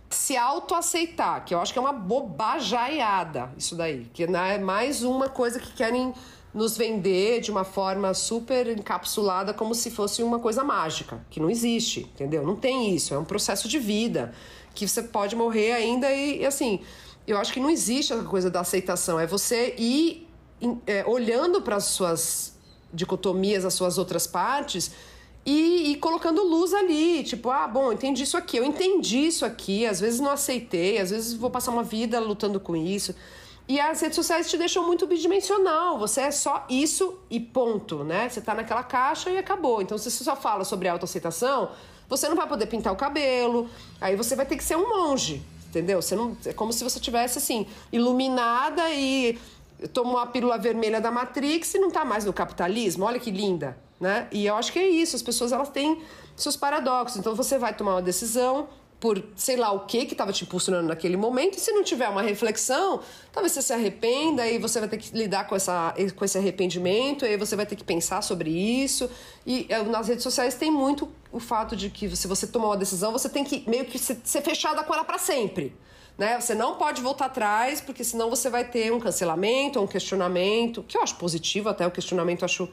se 0.10 0.36
autoaceitar, 0.38 1.46
que 1.46 1.54
eu 1.54 1.60
acho 1.60 1.72
que 1.72 1.78
é 1.78 1.82
uma 1.82 1.94
bobajaiada 1.94 3.52
isso 3.58 3.76
daí, 3.76 4.10
que 4.13 4.24
é 4.24 4.58
mais 4.58 5.04
uma 5.04 5.28
coisa 5.28 5.60
que 5.60 5.74
querem 5.74 6.13
nos 6.58 6.76
vender 6.76 7.39
de 7.39 7.52
uma 7.52 7.63
forma 7.63 8.15
super 8.15 8.67
encapsulada 8.67 9.54
como 9.54 9.76
se 9.76 9.91
fosse 9.91 10.24
uma 10.24 10.39
coisa 10.39 10.63
mágica, 10.63 11.24
que 11.30 11.39
não 11.39 11.52
existe, 11.52 12.00
entendeu? 12.00 12.43
Não 12.43 12.56
tem 12.56 12.96
isso, 12.96 13.13
é 13.13 13.17
um 13.20 13.24
processo 13.24 13.67
de 13.70 13.78
vida 13.78 14.34
que 14.74 14.88
você 14.88 15.04
pode 15.04 15.36
morrer 15.36 15.74
ainda 15.74 16.12
e, 16.12 16.41
e 16.41 16.46
assim, 16.48 16.80
eu 17.28 17.38
acho 17.38 17.54
que 17.54 17.60
não 17.60 17.70
existe 17.70 18.12
essa 18.12 18.24
coisa 18.24 18.50
da 18.50 18.62
aceitação, 18.62 19.20
é 19.20 19.28
você 19.28 19.76
ir 19.78 20.28
é, 20.88 21.06
olhando 21.06 21.62
para 21.62 21.76
as 21.76 21.84
suas 21.84 22.58
dicotomias, 22.91 23.63
as 23.63 23.76
suas 23.76 24.00
outras 24.00 24.26
partes 24.26 24.91
e, 25.46 25.91
e, 25.91 25.96
colocando 25.98 26.41
luz 26.41 26.74
ali, 26.74 27.24
tipo, 27.24 27.52
ah, 27.52 27.67
bom, 27.67 27.93
entendi 27.93 28.24
isso 28.24 28.36
aqui, 28.36 28.58
eu 28.58 28.65
entendi 28.65 29.28
isso 29.28 29.46
aqui, 29.46 29.86
às 29.86 30.00
vezes 30.00 30.20
não 30.20 30.32
aceitei, 30.32 30.98
às 30.98 31.12
vezes 31.12 31.36
vou 31.36 31.52
passar 31.52 31.70
uma 31.70 31.84
vida 31.84 32.20
lutando 32.20 32.60
com 32.60 32.76
isso. 32.76 33.13
E 33.68 33.80
as 33.82 34.00
redes 34.00 34.16
sociais 34.16 34.50
te 34.50 34.58
deixam 34.58 34.86
muito 34.86 35.06
bidimensional, 35.06 36.00
você 36.00 36.22
é 36.22 36.32
só 36.32 36.66
isso 36.70 37.20
e 37.30 37.38
ponto, 37.38 38.02
né? 38.04 38.30
Você 38.30 38.40
tá 38.40 38.56
naquela 38.56 38.82
caixa 38.82 39.30
e 39.30 39.38
acabou. 39.38 39.82
Então, 39.82 39.98
se 39.98 40.10
você 40.10 40.24
só 40.24 40.38
fala 40.38 40.64
sobre 40.64 40.88
autoaceitação, 40.88 41.72
você 42.08 42.30
não 42.30 42.36
vai 42.36 42.48
poder 42.48 42.68
pintar 42.68 42.94
o 42.94 42.96
cabelo, 42.96 43.70
aí 44.00 44.16
você 44.16 44.38
vai 44.38 44.46
ter 44.46 44.56
que 44.56 44.64
ser 44.64 44.78
um 44.78 44.88
monge, 44.88 45.44
entendeu? 45.68 46.02
Você 46.02 46.16
não, 46.16 46.38
é 46.46 46.54
como 46.54 46.72
se 46.72 46.82
você 46.82 46.98
tivesse 46.98 47.40
assim, 47.40 47.68
iluminada 47.92 48.90
e 48.90 49.38
tomou 49.94 50.18
a 50.18 50.26
pílula 50.26 50.58
vermelha 50.58 51.02
da 51.02 51.12
Matrix 51.12 51.74
e 51.74 51.80
não 51.80 51.90
está 51.90 52.06
mais 52.06 52.24
no 52.24 52.32
capitalismo. 52.32 53.04
Olha 53.04 53.20
que 53.20 53.30
linda, 53.30 53.78
né? 54.00 54.28
E 54.32 54.46
eu 54.46 54.56
acho 54.56 54.72
que 54.72 54.80
é 54.80 54.88
isso. 54.88 55.16
As 55.16 55.22
pessoas 55.22 55.52
elas 55.52 55.70
têm 55.70 56.02
seus 56.38 56.56
paradoxos. 56.56 57.18
Então 57.20 57.36
você 57.36 57.58
vai 57.58 57.76
tomar 57.76 57.96
uma 57.96 58.02
decisão 58.02 58.70
por 59.00 59.24
sei 59.36 59.56
lá 59.56 59.72
o 59.72 59.82
que 59.82 60.06
que 60.06 60.14
estava 60.14 60.34
te 60.34 60.44
impulsionando 60.44 60.88
naquele 60.88 61.16
momento 61.16 61.58
e 61.58 61.60
se 61.60 61.72
não 61.72 61.84
tiver 61.84 62.10
uma 62.10 62.22
reflexão, 62.22 63.00
talvez 63.32 63.52
você 63.52 63.62
se 63.62 63.74
arrependa 63.74 64.48
e 64.48 64.58
você 64.58 64.80
vai 64.80 64.90
ter 64.90 64.98
que 64.98 65.16
lidar 65.16 65.48
com, 65.48 65.56
essa, 65.56 65.94
com 66.16 66.26
esse 66.26 66.38
arrependimento 66.38 67.24
e 67.24 67.30
aí 67.30 67.38
você 67.38 67.56
vai 67.56 67.66
ter 67.66 67.76
que 67.76 67.84
pensar 67.84 68.22
sobre 68.22 68.50
isso. 68.50 69.10
E 69.46 69.68
eh, 69.70 69.84
nas 69.84 70.08
redes 70.08 70.24
sociais 70.24 70.56
tem 70.56 70.72
muito 70.72 71.08
o 71.32 71.40
fato 71.40 71.76
de 71.76 71.90
que 71.90 72.16
se 72.16 72.28
você 72.28 72.48
tomar 72.48 72.68
uma 72.68 72.78
decisão, 72.78 73.12
você 73.12 73.30
tem 73.30 73.44
que 73.44 73.64
meio 73.70 73.86
que 73.86 74.00
ser 74.00 74.42
fechada 74.42 74.84
com 74.84 74.94
ela 74.94 75.04
para 75.04 75.18
sempre 75.18 75.76
né? 76.18 76.40
Você 76.40 76.56
não 76.56 76.76
pode 76.76 77.02
voltar 77.02 77.28
atrás, 77.28 77.80
porque 77.80 78.04
senão 78.04 78.30
você 78.30 78.50
vai 78.50 78.66
ter 78.66 78.92
um 78.92 79.00
cancelamento, 79.00 79.80
um 79.80 79.88
questionamento, 79.88 80.84
que 80.84 80.98
eu 80.98 81.04
acho 81.04 81.16
positivo 81.16 81.70
até 81.70 81.86
o 81.86 81.92
questionamento 81.92 82.42
eu 82.42 82.46
acho 82.46 82.70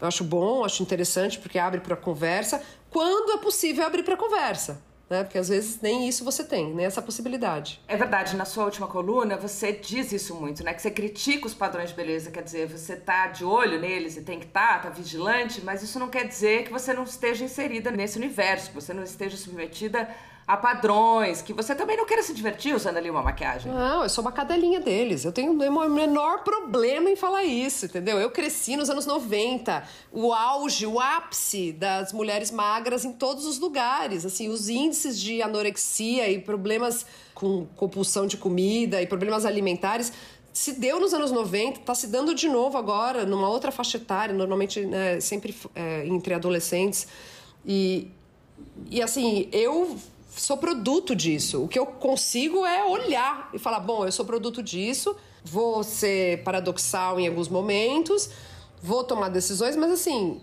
eu 0.00 0.08
acho 0.08 0.24
bom, 0.24 0.64
acho 0.64 0.82
interessante 0.82 1.38
porque 1.38 1.58
abre 1.58 1.80
para 1.80 1.96
conversa, 1.96 2.62
quando 2.90 3.32
é 3.32 3.38
possível 3.38 3.86
abrir 3.86 4.02
para 4.02 4.16
conversa. 4.16 4.82
Né? 5.08 5.22
Porque 5.22 5.38
às 5.38 5.48
vezes 5.48 5.80
nem 5.82 6.08
isso 6.08 6.24
você 6.24 6.42
tem, 6.42 6.72
nem 6.72 6.86
essa 6.86 7.02
possibilidade. 7.02 7.80
É 7.86 7.96
verdade, 7.96 8.36
na 8.36 8.44
sua 8.44 8.64
última 8.64 8.86
coluna 8.86 9.36
você 9.36 9.72
diz 9.72 10.12
isso 10.12 10.34
muito, 10.34 10.64
né? 10.64 10.72
Que 10.72 10.80
você 10.80 10.90
critica 10.90 11.46
os 11.46 11.54
padrões 11.54 11.90
de 11.90 11.94
beleza, 11.94 12.30
quer 12.30 12.42
dizer, 12.42 12.66
você 12.66 12.96
tá 12.96 13.26
de 13.26 13.44
olho 13.44 13.78
neles 13.78 14.16
e 14.16 14.22
tem 14.22 14.38
que 14.38 14.46
estar, 14.46 14.82
tá, 14.82 14.88
tá 14.88 14.90
vigilante, 14.90 15.60
mas 15.62 15.82
isso 15.82 15.98
não 15.98 16.08
quer 16.08 16.26
dizer 16.26 16.64
que 16.64 16.72
você 16.72 16.92
não 16.92 17.04
esteja 17.04 17.44
inserida 17.44 17.90
nesse 17.90 18.16
universo, 18.16 18.68
que 18.70 18.74
você 18.74 18.94
não 18.94 19.02
esteja 19.02 19.36
submetida 19.36 20.08
a 20.46 20.56
padrões, 20.56 21.40
que 21.40 21.54
você 21.54 21.74
também 21.74 21.96
não 21.96 22.04
queira 22.04 22.22
se 22.22 22.34
divertir 22.34 22.74
usando 22.74 22.98
ali 22.98 23.08
uma 23.08 23.22
maquiagem. 23.22 23.72
Não, 23.72 24.02
eu 24.02 24.08
sou 24.10 24.22
uma 24.22 24.32
cadelinha 24.32 24.78
deles. 24.78 25.24
Eu 25.24 25.32
tenho 25.32 25.52
o 25.52 25.90
menor 25.90 26.44
problema 26.44 27.08
em 27.08 27.16
falar 27.16 27.44
isso, 27.44 27.86
entendeu? 27.86 28.18
Eu 28.18 28.30
cresci 28.30 28.76
nos 28.76 28.90
anos 28.90 29.06
90, 29.06 29.82
o 30.12 30.34
auge, 30.34 30.86
o 30.86 31.00
ápice 31.00 31.72
das 31.72 32.12
mulheres 32.12 32.50
magras 32.50 33.06
em 33.06 33.12
todos 33.12 33.46
os 33.46 33.58
lugares. 33.58 34.26
Assim, 34.26 34.48
os 34.48 34.68
índices 34.68 35.18
de 35.18 35.40
anorexia 35.40 36.30
e 36.30 36.38
problemas 36.38 37.06
com 37.34 37.66
compulsão 37.76 38.26
de 38.26 38.36
comida 38.36 39.00
e 39.00 39.06
problemas 39.06 39.46
alimentares 39.46 40.12
se 40.52 40.72
deu 40.72 41.00
nos 41.00 41.12
anos 41.12 41.32
90, 41.32 41.80
está 41.80 41.96
se 41.96 42.06
dando 42.06 42.32
de 42.32 42.48
novo 42.48 42.78
agora, 42.78 43.26
numa 43.26 43.48
outra 43.48 43.72
faixa 43.72 43.96
etária, 43.96 44.32
normalmente 44.32 44.86
né, 44.86 45.18
sempre 45.18 45.52
é, 45.74 46.06
entre 46.06 46.32
adolescentes. 46.32 47.08
E, 47.66 48.08
e 48.88 49.02
assim, 49.02 49.48
eu 49.50 49.98
sou 50.36 50.56
produto 50.56 51.14
disso. 51.14 51.62
O 51.62 51.68
que 51.68 51.78
eu 51.78 51.86
consigo 51.86 52.64
é 52.64 52.84
olhar 52.84 53.50
e 53.52 53.58
falar: 53.58 53.80
bom, 53.80 54.04
eu 54.04 54.12
sou 54.12 54.24
produto 54.24 54.62
disso, 54.62 55.16
vou 55.44 55.82
ser 55.82 56.42
paradoxal 56.42 57.18
em 57.20 57.26
alguns 57.26 57.48
momentos, 57.48 58.30
vou 58.82 59.04
tomar 59.04 59.28
decisões, 59.28 59.76
mas 59.76 59.90
assim, 59.90 60.40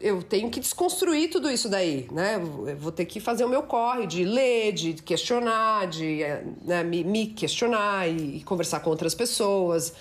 eu 0.00 0.22
tenho 0.22 0.50
que 0.50 0.60
desconstruir 0.60 1.30
tudo 1.30 1.50
isso 1.50 1.68
daí, 1.68 2.06
né? 2.12 2.36
Eu 2.36 2.76
vou 2.76 2.92
ter 2.92 3.06
que 3.06 3.18
fazer 3.18 3.44
o 3.44 3.48
meu 3.48 3.62
corre 3.62 4.06
de 4.06 4.24
ler, 4.24 4.72
de 4.72 4.94
questionar, 4.94 5.86
de 5.86 6.18
né, 6.62 6.84
me, 6.84 7.02
me, 7.02 7.26
questionar 7.28 8.08
e, 8.08 8.42
conversar 8.42 8.80
com 8.80 8.90
outras 8.90 9.14
pessoas. 9.14 9.92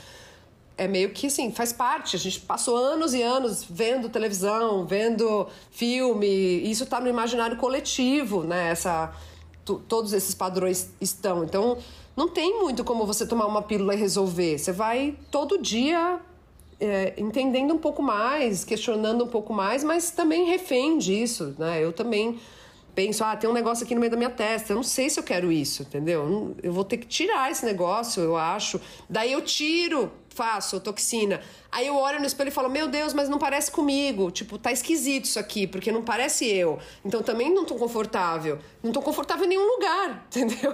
É 0.77 0.87
meio 0.87 1.11
que 1.11 1.27
assim, 1.27 1.51
faz 1.51 1.71
parte. 1.71 2.15
A 2.15 2.19
gente 2.19 2.41
passou 2.41 2.77
anos 2.77 3.13
e 3.13 3.21
anos 3.21 3.65
vendo 3.69 4.09
televisão, 4.09 4.85
vendo 4.85 5.47
filme, 5.71 6.27
isso 6.69 6.83
está 6.83 6.99
no 6.99 7.07
imaginário 7.07 7.57
coletivo, 7.57 8.43
né? 8.43 8.69
Essa, 8.71 9.13
todos 9.87 10.13
esses 10.13 10.35
padrões 10.35 10.89
estão. 10.99 11.43
Então, 11.43 11.77
não 12.15 12.29
tem 12.29 12.59
muito 12.59 12.83
como 12.83 13.05
você 13.05 13.25
tomar 13.25 13.45
uma 13.45 13.61
pílula 13.61 13.93
e 13.93 13.97
resolver. 13.97 14.57
Você 14.57 14.71
vai 14.71 15.17
todo 15.31 15.57
dia 15.61 16.19
é, 16.79 17.13
entendendo 17.17 17.73
um 17.73 17.77
pouco 17.77 18.01
mais, 18.01 18.63
questionando 18.63 19.23
um 19.23 19.27
pouco 19.27 19.53
mais, 19.53 19.83
mas 19.83 20.11
também 20.11 20.45
refém 20.45 20.97
disso, 20.97 21.55
né? 21.57 21.83
Eu 21.83 21.93
também 21.93 22.39
penso, 22.93 23.23
ah, 23.25 23.35
tem 23.35 23.49
um 23.49 23.53
negócio 23.53 23.83
aqui 23.83 23.93
no 23.93 23.99
meio 23.99 24.11
da 24.11 24.15
minha 24.17 24.29
testa, 24.29 24.71
eu 24.71 24.77
não 24.77 24.83
sei 24.83 25.09
se 25.09 25.19
eu 25.19 25.23
quero 25.23 25.51
isso, 25.51 25.83
entendeu? 25.83 26.55
Eu 26.63 26.71
vou 26.71 26.85
ter 26.85 26.97
que 26.97 27.05
tirar 27.05 27.51
esse 27.51 27.65
negócio, 27.65 28.23
eu 28.23 28.37
acho. 28.37 28.79
Daí 29.09 29.33
eu 29.33 29.41
tiro 29.41 30.09
faço 30.35 30.79
toxina. 30.79 31.41
Aí 31.75 31.87
eu 31.87 31.97
olho 31.97 32.21
no 32.21 32.25
espelho 32.25 32.47
e 32.47 32.51
falo, 32.51 32.69
meu 32.69 32.87
Deus, 32.87 33.13
mas 33.13 33.27
não 33.27 33.37
parece 33.37 33.69
comigo. 33.69 34.31
Tipo, 34.31 34.57
tá 34.57 34.71
esquisito 34.71 35.25
isso 35.25 35.37
aqui, 35.37 35.67
porque 35.67 35.91
não 35.91 36.01
parece 36.01 36.47
eu. 36.47 36.79
Então 37.03 37.21
também 37.21 37.53
não 37.53 37.65
tô 37.65 37.75
confortável. 37.75 38.59
Não 38.81 38.93
tô 38.93 39.01
confortável 39.01 39.43
em 39.43 39.49
nenhum 39.49 39.67
lugar, 39.75 40.25
entendeu? 40.31 40.73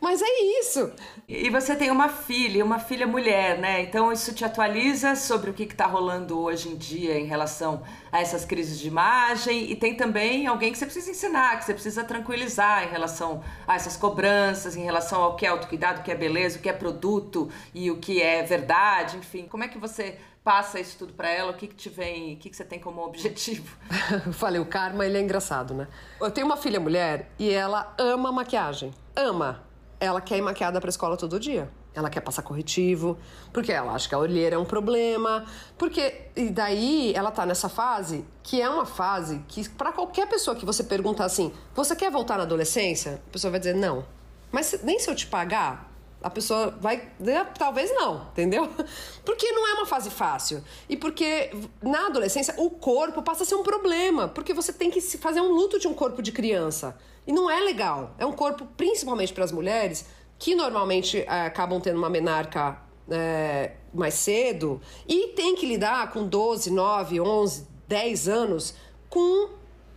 Mas 0.00 0.22
é 0.22 0.60
isso. 0.60 0.92
E 1.28 1.50
você 1.50 1.74
tem 1.74 1.90
uma 1.90 2.08
filha, 2.08 2.64
uma 2.64 2.78
filha 2.78 3.08
mulher, 3.08 3.58
né? 3.58 3.82
Então 3.82 4.12
isso 4.12 4.32
te 4.32 4.44
atualiza 4.44 5.16
sobre 5.16 5.50
o 5.50 5.52
que, 5.52 5.66
que 5.66 5.74
tá 5.74 5.86
rolando 5.86 6.38
hoje 6.38 6.68
em 6.68 6.76
dia 6.76 7.18
em 7.18 7.24
relação 7.24 7.82
a 8.12 8.20
essas 8.20 8.44
crises 8.44 8.78
de 8.78 8.86
imagem. 8.86 9.68
E 9.68 9.74
tem 9.74 9.96
também 9.96 10.46
alguém 10.46 10.70
que 10.70 10.78
você 10.78 10.84
precisa 10.84 11.10
ensinar, 11.10 11.58
que 11.58 11.64
você 11.64 11.74
precisa 11.74 12.04
tranquilizar 12.04 12.84
em 12.84 12.88
relação 12.88 13.42
a 13.66 13.74
essas 13.74 13.96
cobranças, 13.96 14.76
em 14.76 14.84
relação 14.84 15.20
ao 15.20 15.34
que 15.34 15.44
é 15.44 15.48
autocuidado, 15.48 16.02
o 16.02 16.04
que 16.04 16.12
é 16.12 16.14
beleza, 16.14 16.58
o 16.58 16.62
que 16.62 16.68
é 16.68 16.72
produto 16.72 17.50
e 17.74 17.90
o 17.90 17.96
que 17.96 18.22
é 18.22 18.44
verdade 18.44 19.16
enfim. 19.16 19.48
Como 19.48 19.64
é 19.64 19.68
que 19.68 19.78
você 19.78 20.19
passa 20.44 20.80
isso 20.80 20.98
tudo 20.98 21.12
para 21.12 21.28
ela? 21.28 21.52
O 21.52 21.54
que, 21.54 21.66
que 21.66 21.74
te 21.74 21.88
vem, 21.88 22.34
o 22.34 22.36
que, 22.36 22.50
que 22.50 22.56
você 22.56 22.64
tem 22.64 22.78
como 22.78 23.02
objetivo? 23.04 23.76
Falei, 24.32 24.60
o 24.60 24.66
karma, 24.66 25.04
ele 25.04 25.18
é 25.18 25.20
engraçado, 25.20 25.74
né? 25.74 25.88
Eu 26.20 26.30
tenho 26.30 26.46
uma 26.46 26.56
filha 26.56 26.80
mulher 26.80 27.30
e 27.38 27.50
ela 27.50 27.94
ama 27.98 28.32
maquiagem. 28.32 28.92
Ama. 29.14 29.62
Ela 29.98 30.20
quer 30.20 30.38
ir 30.38 30.42
maquiada 30.42 30.80
pra 30.80 30.88
escola 30.88 31.16
todo 31.16 31.38
dia. 31.38 31.70
Ela 31.92 32.08
quer 32.08 32.20
passar 32.20 32.42
corretivo, 32.42 33.18
porque 33.52 33.72
ela 33.72 33.92
acha 33.92 34.08
que 34.08 34.14
a 34.14 34.18
olheira 34.18 34.56
é 34.56 34.58
um 34.58 34.64
problema. 34.64 35.44
Porque, 35.76 36.28
e 36.36 36.48
daí 36.48 37.12
ela 37.14 37.30
tá 37.30 37.44
nessa 37.44 37.68
fase, 37.68 38.24
que 38.42 38.62
é 38.62 38.70
uma 38.70 38.86
fase 38.86 39.44
que, 39.48 39.68
para 39.68 39.92
qualquer 39.92 40.26
pessoa 40.28 40.56
que 40.56 40.64
você 40.64 40.84
perguntar 40.84 41.24
assim, 41.24 41.52
você 41.74 41.94
quer 41.96 42.10
voltar 42.10 42.38
na 42.38 42.44
adolescência? 42.44 43.20
A 43.28 43.32
pessoa 43.32 43.50
vai 43.50 43.60
dizer 43.60 43.74
não. 43.74 44.06
Mas 44.52 44.80
nem 44.82 44.98
se 44.98 45.10
eu 45.10 45.14
te 45.14 45.26
pagar, 45.26 45.89
a 46.22 46.30
pessoa 46.30 46.76
vai. 46.80 47.08
Né, 47.18 47.46
talvez 47.58 47.90
não, 47.94 48.26
entendeu? 48.30 48.68
Porque 49.24 49.50
não 49.52 49.68
é 49.68 49.74
uma 49.74 49.86
fase 49.86 50.10
fácil. 50.10 50.62
E 50.88 50.96
porque 50.96 51.50
na 51.82 52.06
adolescência 52.06 52.54
o 52.58 52.70
corpo 52.70 53.22
passa 53.22 53.42
a 53.42 53.46
ser 53.46 53.54
um 53.54 53.62
problema. 53.62 54.28
Porque 54.28 54.52
você 54.52 54.72
tem 54.72 54.90
que 54.90 55.00
fazer 55.00 55.40
um 55.40 55.52
luto 55.52 55.78
de 55.78 55.88
um 55.88 55.94
corpo 55.94 56.22
de 56.22 56.32
criança. 56.32 56.96
E 57.26 57.32
não 57.32 57.50
é 57.50 57.60
legal. 57.60 58.14
É 58.18 58.26
um 58.26 58.32
corpo, 58.32 58.66
principalmente 58.76 59.32
para 59.32 59.44
as 59.44 59.52
mulheres, 59.52 60.06
que 60.38 60.54
normalmente 60.54 61.18
é, 61.18 61.46
acabam 61.46 61.80
tendo 61.80 61.98
uma 61.98 62.10
menarca 62.10 62.80
é, 63.10 63.72
mais 63.92 64.14
cedo 64.14 64.80
e 65.08 65.28
tem 65.28 65.54
que 65.54 65.66
lidar 65.66 66.12
com 66.12 66.26
12, 66.26 66.70
9, 66.70 67.20
11, 67.20 67.66
10 67.88 68.28
anos 68.28 68.74
com 69.08 69.50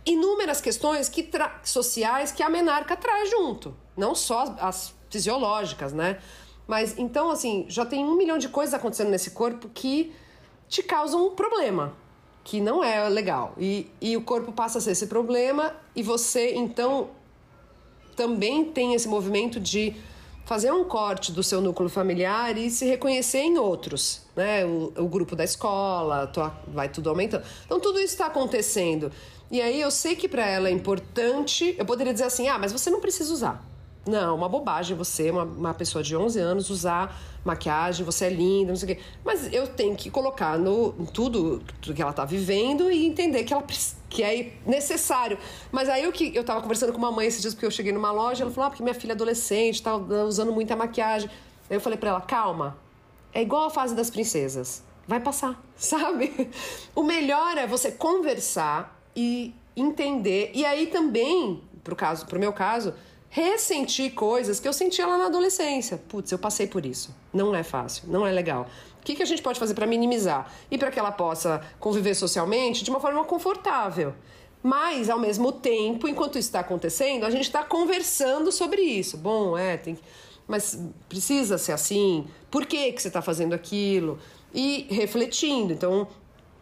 inúmeras 0.04 0.60
questões 0.60 1.08
que 1.08 1.28
sociais 1.62 2.32
que 2.32 2.42
a 2.42 2.50
menarca 2.50 2.96
traz 2.96 3.30
junto. 3.30 3.74
Não 3.96 4.14
só 4.14 4.54
as 4.58 4.94
fisiológicas, 5.14 5.92
né? 5.92 6.18
Mas 6.66 6.98
então, 6.98 7.30
assim, 7.30 7.66
já 7.68 7.86
tem 7.86 8.04
um 8.04 8.16
milhão 8.16 8.36
de 8.36 8.48
coisas 8.48 8.74
acontecendo 8.74 9.10
nesse 9.10 9.30
corpo 9.30 9.68
que 9.72 10.12
te 10.68 10.82
causam 10.82 11.26
um 11.26 11.30
problema, 11.30 11.92
que 12.42 12.60
não 12.60 12.82
é 12.82 13.08
legal. 13.08 13.54
E, 13.56 13.86
e 14.00 14.16
o 14.16 14.22
corpo 14.22 14.50
passa 14.50 14.78
a 14.78 14.80
ser 14.80 14.90
esse 14.90 15.06
problema, 15.06 15.74
e 15.94 16.02
você, 16.02 16.54
então, 16.54 17.10
também 18.16 18.64
tem 18.64 18.94
esse 18.94 19.06
movimento 19.06 19.60
de 19.60 19.94
fazer 20.44 20.72
um 20.72 20.84
corte 20.84 21.32
do 21.32 21.42
seu 21.42 21.60
núcleo 21.60 21.88
familiar 21.88 22.56
e 22.58 22.70
se 22.70 22.84
reconhecer 22.86 23.38
em 23.38 23.56
outros, 23.56 24.22
né? 24.34 24.64
O, 24.64 24.92
o 24.96 25.08
grupo 25.08 25.36
da 25.36 25.44
escola, 25.44 26.30
vai 26.68 26.88
tudo 26.88 27.08
aumentando. 27.08 27.44
Então, 27.64 27.78
tudo 27.78 27.98
isso 27.98 28.14
está 28.14 28.26
acontecendo. 28.26 29.12
E 29.50 29.60
aí, 29.60 29.80
eu 29.80 29.90
sei 29.90 30.16
que 30.16 30.28
para 30.28 30.46
ela 30.46 30.68
é 30.68 30.72
importante. 30.72 31.74
Eu 31.78 31.84
poderia 31.84 32.12
dizer 32.12 32.24
assim: 32.24 32.48
ah, 32.48 32.58
mas 32.58 32.72
você 32.72 32.90
não 32.90 33.00
precisa 33.00 33.32
usar. 33.32 33.73
Não, 34.06 34.36
uma 34.36 34.48
bobagem 34.48 34.96
você, 34.96 35.30
uma, 35.30 35.44
uma 35.44 35.74
pessoa 35.74 36.04
de 36.04 36.14
11 36.14 36.38
anos, 36.38 36.68
usar 36.68 37.18
maquiagem, 37.44 38.04
você 38.04 38.26
é 38.26 38.30
linda, 38.30 38.68
não 38.68 38.76
sei 38.76 38.92
o 38.92 38.96
quê. 38.96 39.02
Mas 39.24 39.52
eu 39.52 39.66
tenho 39.66 39.96
que 39.96 40.10
colocar 40.10 40.58
no 40.58 40.92
tudo, 41.12 41.62
tudo 41.80 41.94
que 41.94 42.02
ela 42.02 42.12
tá 42.12 42.24
vivendo 42.24 42.90
e 42.90 43.06
entender 43.06 43.44
que 43.44 43.52
ela 43.52 43.64
que 44.10 44.22
é 44.22 44.52
necessário. 44.66 45.38
Mas 45.72 45.88
aí 45.88 46.04
eu 46.04 46.12
que 46.12 46.34
eu 46.34 46.44
tava 46.44 46.60
conversando 46.60 46.92
com 46.92 46.98
uma 46.98 47.10
mãe 47.10 47.26
esses 47.26 47.40
dias 47.40 47.54
porque 47.54 47.66
eu 47.66 47.70
cheguei 47.70 47.92
numa 47.92 48.12
loja, 48.12 48.44
ela 48.44 48.52
falou: 48.52 48.66
"Ah, 48.66 48.70
porque 48.70 48.82
minha 48.82 48.94
filha 48.94 49.12
é 49.12 49.14
adolescente, 49.14 49.82
tá 49.82 49.96
usando 49.96 50.52
muita 50.52 50.76
maquiagem". 50.76 51.30
Aí 51.68 51.76
eu 51.76 51.80
falei 51.80 51.98
para 51.98 52.10
ela: 52.10 52.20
"Calma. 52.20 52.76
É 53.32 53.42
igual 53.42 53.64
a 53.64 53.70
fase 53.70 53.96
das 53.96 54.10
princesas. 54.10 54.82
Vai 55.08 55.18
passar, 55.18 55.60
sabe? 55.76 56.50
O 56.94 57.02
melhor 57.02 57.58
é 57.58 57.66
você 57.66 57.90
conversar 57.90 58.96
e 59.16 59.52
entender. 59.76 60.52
E 60.54 60.64
aí 60.64 60.86
também, 60.86 61.60
pro 61.82 61.96
caso, 61.96 62.26
pro 62.26 62.38
meu 62.38 62.52
caso, 62.52 62.94
ressentir 63.34 64.14
coisas 64.14 64.60
que 64.60 64.68
eu 64.68 64.72
sentia 64.72 65.04
lá 65.08 65.18
na 65.18 65.26
adolescência. 65.26 66.00
Putz, 66.08 66.30
eu 66.30 66.38
passei 66.38 66.68
por 66.68 66.86
isso. 66.86 67.12
Não 67.32 67.52
é 67.52 67.64
fácil, 67.64 68.04
não 68.06 68.24
é 68.24 68.30
legal. 68.30 68.68
O 69.00 69.04
que, 69.04 69.16
que 69.16 69.24
a 69.24 69.26
gente 69.26 69.42
pode 69.42 69.58
fazer 69.58 69.74
para 69.74 69.88
minimizar? 69.88 70.48
E 70.70 70.78
para 70.78 70.88
que 70.88 71.00
ela 71.00 71.10
possa 71.10 71.60
conviver 71.80 72.14
socialmente 72.14 72.84
de 72.84 72.90
uma 72.90 73.00
forma 73.00 73.24
confortável. 73.24 74.14
Mas, 74.62 75.10
ao 75.10 75.18
mesmo 75.18 75.50
tempo, 75.50 76.06
enquanto 76.06 76.38
isso 76.38 76.46
está 76.46 76.60
acontecendo, 76.60 77.24
a 77.24 77.30
gente 77.30 77.42
está 77.42 77.64
conversando 77.64 78.52
sobre 78.52 78.82
isso. 78.82 79.16
Bom, 79.16 79.58
é, 79.58 79.76
tem 79.78 79.98
mas 80.46 80.78
precisa 81.08 81.58
ser 81.58 81.72
assim? 81.72 82.28
Por 82.52 82.66
que, 82.66 82.92
que 82.92 83.02
você 83.02 83.08
está 83.08 83.20
fazendo 83.20 83.52
aquilo? 83.52 84.16
E 84.54 84.86
refletindo. 84.90 85.72
Então, 85.72 86.06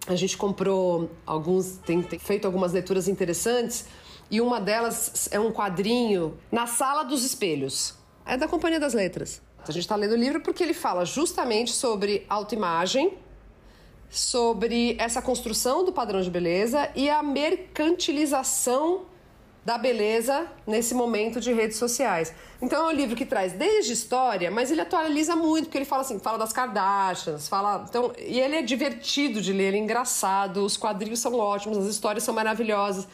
a 0.07 0.15
gente 0.15 0.39
comprou 0.39 1.11
alguns, 1.27 1.77
tem, 1.85 2.01
tem 2.01 2.19
feito 2.19 2.47
algumas 2.47 2.73
leituras 2.73 3.09
interessantes 3.09 3.85
e 4.31 4.41
uma 4.41 4.61
delas 4.61 5.29
é 5.31 5.39
um 5.39 5.53
quadrinho 5.53 6.39
na 6.51 6.67
Sala 6.67 7.03
dos 7.03 7.25
Espelhos. 7.25 7.95
É 8.25 8.37
da 8.37 8.49
Companhia 8.49 8.81
das 8.81 8.95
Letras. 8.95 9.43
A 9.67 9.73
gente 9.73 9.83
está 9.83 9.95
lendo 9.95 10.13
o 10.13 10.17
livro 10.17 10.41
porque 10.41 10.63
ele 10.63 10.75
fala 10.75 11.05
justamente 11.05 11.73
sobre 11.73 12.27
autoimagem, 12.29 13.17
sobre 14.11 14.97
essa 14.99 15.23
construção 15.23 15.85
do 15.85 15.93
padrão 15.93 16.21
de 16.21 16.31
beleza 16.31 16.91
e 16.95 17.09
a 17.09 17.23
mercantilização 17.23 19.07
da 19.65 19.79
beleza 19.79 20.47
nesse 20.67 20.95
momento 20.95 21.41
de 21.41 21.53
redes 21.53 21.77
sociais. 21.77 22.35
Então 22.61 22.89
é 22.89 22.93
um 22.93 22.97
livro 22.97 23.15
que 23.15 23.25
traz 23.25 23.53
desde 23.53 23.93
história, 23.93 24.51
mas 24.51 24.71
ele 24.71 24.81
atualiza 24.81 25.37
muito, 25.37 25.67
porque 25.67 25.79
ele 25.79 25.85
fala 25.85 26.03
assim, 26.03 26.19
fala 26.19 26.37
das 26.37 26.53
Kardashians, 26.53 27.49
fala, 27.49 27.85
então, 27.89 28.13
e 28.19 28.41
ele 28.41 28.57
é 28.57 28.63
divertido 28.63 29.41
de 29.41 29.53
ler, 29.53 29.69
ele 29.69 29.77
é 29.77 29.81
engraçado, 29.81 30.65
os 30.65 30.77
quadrinhos 30.77 31.21
são 31.21 31.39
ótimos, 31.39 31.79
as 31.79 31.87
histórias 31.87 32.25
são 32.25 32.35
maravilhosas. 32.35 33.07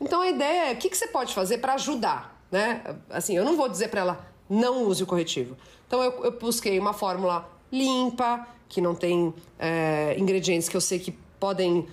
Então 0.00 0.20
a 0.20 0.28
ideia 0.28 0.70
é 0.70 0.74
o 0.74 0.76
que, 0.76 0.90
que 0.90 0.96
você 0.96 1.06
pode 1.08 1.34
fazer 1.34 1.58
para 1.58 1.74
ajudar, 1.74 2.40
né? 2.50 2.82
Assim, 3.10 3.36
eu 3.36 3.44
não 3.44 3.56
vou 3.56 3.68
dizer 3.68 3.88
para 3.88 4.00
ela 4.00 4.26
não 4.48 4.84
use 4.84 5.02
o 5.02 5.06
corretivo. 5.06 5.56
Então 5.86 6.02
eu, 6.02 6.24
eu, 6.24 6.32
busquei 6.32 6.78
uma 6.78 6.92
fórmula 6.92 7.48
limpa, 7.70 8.46
que 8.68 8.80
não 8.80 8.94
tem 8.94 9.34
é, 9.58 10.16
ingredientes 10.18 10.68
que 10.68 10.76
eu 10.76 10.80
sei 10.80 10.98
que 10.98 11.12
podem 11.38 11.86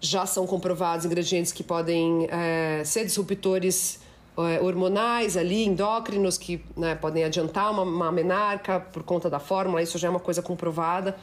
já 0.00 0.26
são 0.26 0.46
comprovados 0.46 1.04
ingredientes 1.04 1.50
que 1.50 1.64
podem 1.64 2.28
é, 2.30 2.82
ser 2.84 3.04
disruptores 3.04 4.00
é, 4.36 4.60
hormonais 4.60 5.36
ali, 5.36 5.64
endócrinos, 5.64 6.38
que 6.38 6.64
né, 6.76 6.94
podem 6.94 7.24
adiantar 7.24 7.70
uma, 7.72 7.82
uma 7.82 8.12
menarca 8.12 8.78
por 8.78 9.02
conta 9.02 9.28
da 9.28 9.40
fórmula, 9.40 9.82
isso 9.82 9.98
já 9.98 10.06
é 10.06 10.10
uma 10.10 10.20
coisa 10.20 10.40
comprovada. 10.40 11.16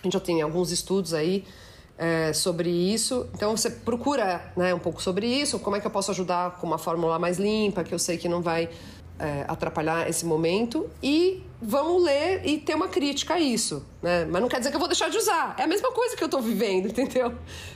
A 0.00 0.04
gente 0.04 0.12
já 0.12 0.20
tem 0.20 0.40
alguns 0.40 0.70
estudos 0.70 1.14
aí 1.14 1.44
é, 1.98 2.32
sobre 2.32 2.68
isso. 2.68 3.26
Então 3.34 3.56
você 3.56 3.70
procura 3.70 4.52
né, 4.56 4.74
um 4.74 4.78
pouco 4.78 5.02
sobre 5.02 5.26
isso, 5.26 5.58
como 5.58 5.76
é 5.76 5.80
que 5.80 5.86
eu 5.86 5.90
posso 5.90 6.10
ajudar 6.10 6.58
com 6.58 6.66
uma 6.66 6.78
fórmula 6.78 7.18
mais 7.18 7.38
limpa, 7.38 7.84
que 7.84 7.94
eu 7.94 7.98
sei 7.98 8.16
que 8.16 8.28
não 8.28 8.42
vai 8.42 8.68
é, 9.18 9.44
atrapalhar 9.46 10.08
esse 10.08 10.26
momento. 10.26 10.90
E 11.02 11.42
vamos 11.60 12.02
ler 12.02 12.44
e 12.44 12.58
ter 12.58 12.74
uma 12.74 12.88
crítica 12.88 13.34
a 13.34 13.40
isso. 13.40 13.84
Né? 14.02 14.24
Mas 14.24 14.42
não 14.42 14.48
quer 14.48 14.58
dizer 14.58 14.70
que 14.70 14.76
eu 14.76 14.80
vou 14.80 14.88
deixar 14.88 15.08
de 15.08 15.16
usar. 15.16 15.54
É 15.58 15.62
a 15.62 15.66
mesma 15.66 15.92
coisa 15.92 16.16
que 16.16 16.22
eu 16.22 16.26
estou 16.26 16.42
vivendo, 16.42 16.86
entendeu? 16.90 17.34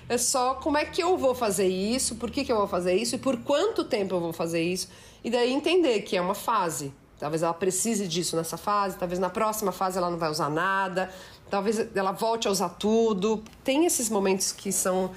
É 0.09 0.19
só 0.19 0.55
como 0.55 0.77
é 0.77 0.85
que 0.85 1.03
eu 1.03 1.17
vou 1.17 1.35
fazer 1.35 1.69
isso, 1.69 2.17
por 2.17 2.31
que, 2.31 2.45
que 2.45 2.51
eu 2.51 2.57
vou 2.57 2.69
fazer 2.69 2.95
isso 2.95 3.15
e 3.15 3.19
por 3.19 3.37
quanto 3.39 3.85
tempo 3.85 4.15
eu 4.15 4.21
vou 4.21 4.33
fazer 4.33 4.63
isso. 4.63 4.89
E 5.23 5.31
daí 5.31 5.53
entender 5.53 6.01
que 6.03 6.17
é 6.17 6.21
uma 6.21 6.35
fase. 6.35 6.93
Talvez 7.19 7.43
ela 7.43 7.55
precise 7.55 8.07
disso 8.07 8.37
nessa 8.37 8.59
fase, 8.59 8.99
talvez 8.99 9.19
na 9.19 9.31
próxima 9.31 9.73
fase 9.73 9.97
ela 9.97 10.11
não 10.11 10.19
vai 10.19 10.31
usar 10.31 10.51
nada 10.51 11.11
talvez 11.51 11.95
ela 11.95 12.13
volte 12.13 12.49
a 12.49 12.51
usar 12.51 12.71
tudo. 12.71 13.43
Tem 13.63 13.87
esses 13.87 14.11
momentos 14.11 14.53
que 14.53 14.73
são 14.73 15.11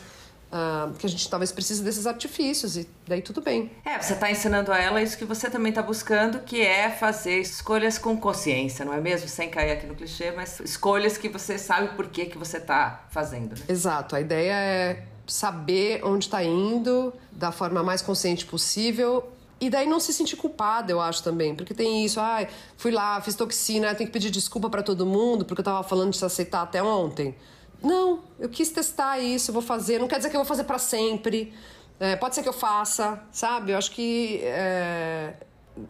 Uh, 0.50 0.92
que 0.96 1.06
a 1.06 1.10
gente 1.10 1.30
talvez 1.30 1.52
precise 1.52 1.84
desses 1.84 2.08
artifícios 2.08 2.76
e 2.76 2.89
daí 3.08 3.22
tudo 3.22 3.39
bem. 3.39 3.72
É, 3.86 4.02
você 4.02 4.13
está 4.13 4.32
ensinando 4.32 4.72
a 4.72 4.80
ela 4.80 5.00
isso 5.00 5.15
que 5.15 5.24
você 5.24 5.48
também 5.48 5.70
está 5.70 5.84
buscando, 5.84 6.39
que 6.39 6.60
é 6.60 6.89
fazer 6.89 7.39
escolhas 7.39 8.00
com 8.00 8.18
consciência, 8.18 8.84
não 8.84 8.92
é 8.92 9.00
mesmo? 9.00 9.28
Sem 9.28 9.48
cair 9.48 9.74
aqui 9.74 9.86
no 9.86 9.94
clichê, 9.94 10.32
mas 10.32 10.60
escolhas 10.62 11.20
que 11.20 11.30
você 11.30 11.60
sabe 11.60 11.89
por 11.89 12.08
que, 12.08 12.26
que 12.26 12.36
você 12.36 12.58
está 12.58 13.06
fazendo. 13.12 13.52
Né? 13.52 13.65
Exato, 13.70 14.15
a 14.15 14.22
ideia 14.22 14.54
é 14.54 15.04
saber 15.28 16.04
onde 16.04 16.26
está 16.26 16.44
indo 16.44 17.13
da 17.32 17.52
forma 17.52 17.84
mais 17.84 18.02
consciente 18.02 18.44
possível 18.44 19.32
e 19.60 19.69
daí 19.69 19.88
não 19.88 20.00
se 20.00 20.13
sentir 20.13 20.36
culpada, 20.36 20.91
eu 20.91 21.02
acho 21.02 21.22
também, 21.24 21.54
porque 21.54 21.74
tem 21.74 22.06
isso, 22.06 22.19
ai, 22.19 22.48
fui 22.78 22.91
lá, 22.91 23.19
fiz 23.22 23.36
toxina, 23.36 23.93
tenho 23.93 24.08
que 24.08 24.13
pedir 24.13 24.30
desculpa 24.30 24.69
para 24.69 24.82
todo 24.82 25.06
mundo 25.06 25.43
porque 25.43 25.62
eu 25.62 25.65
tava 25.65 25.84
falando 25.84 26.12
de 26.12 26.17
se 26.17 26.26
aceitar 26.26 26.62
até 26.62 26.82
ontem. 26.82 27.36
Não, 27.82 28.19
eu 28.39 28.50
quis 28.50 28.69
testar 28.69 29.19
isso, 29.19 29.54
vou 29.54 29.62
fazer. 29.62 30.00
Não 30.00 30.08
quer 30.08 30.17
dizer 30.17 30.30
que 30.30 30.36
eu 30.36 30.39
vou 30.39 30.48
fazer 30.48 30.65
para 30.65 30.78
sempre. 30.78 31.54
É, 32.00 32.15
pode 32.15 32.36
ser 32.36 32.43
que 32.43 32.50
eu 32.50 32.54
faça, 32.54 33.22
sabe? 33.32 33.72
Eu 33.72 33.78
acho 33.78 33.91
que 33.91 34.41
é, 34.43 35.34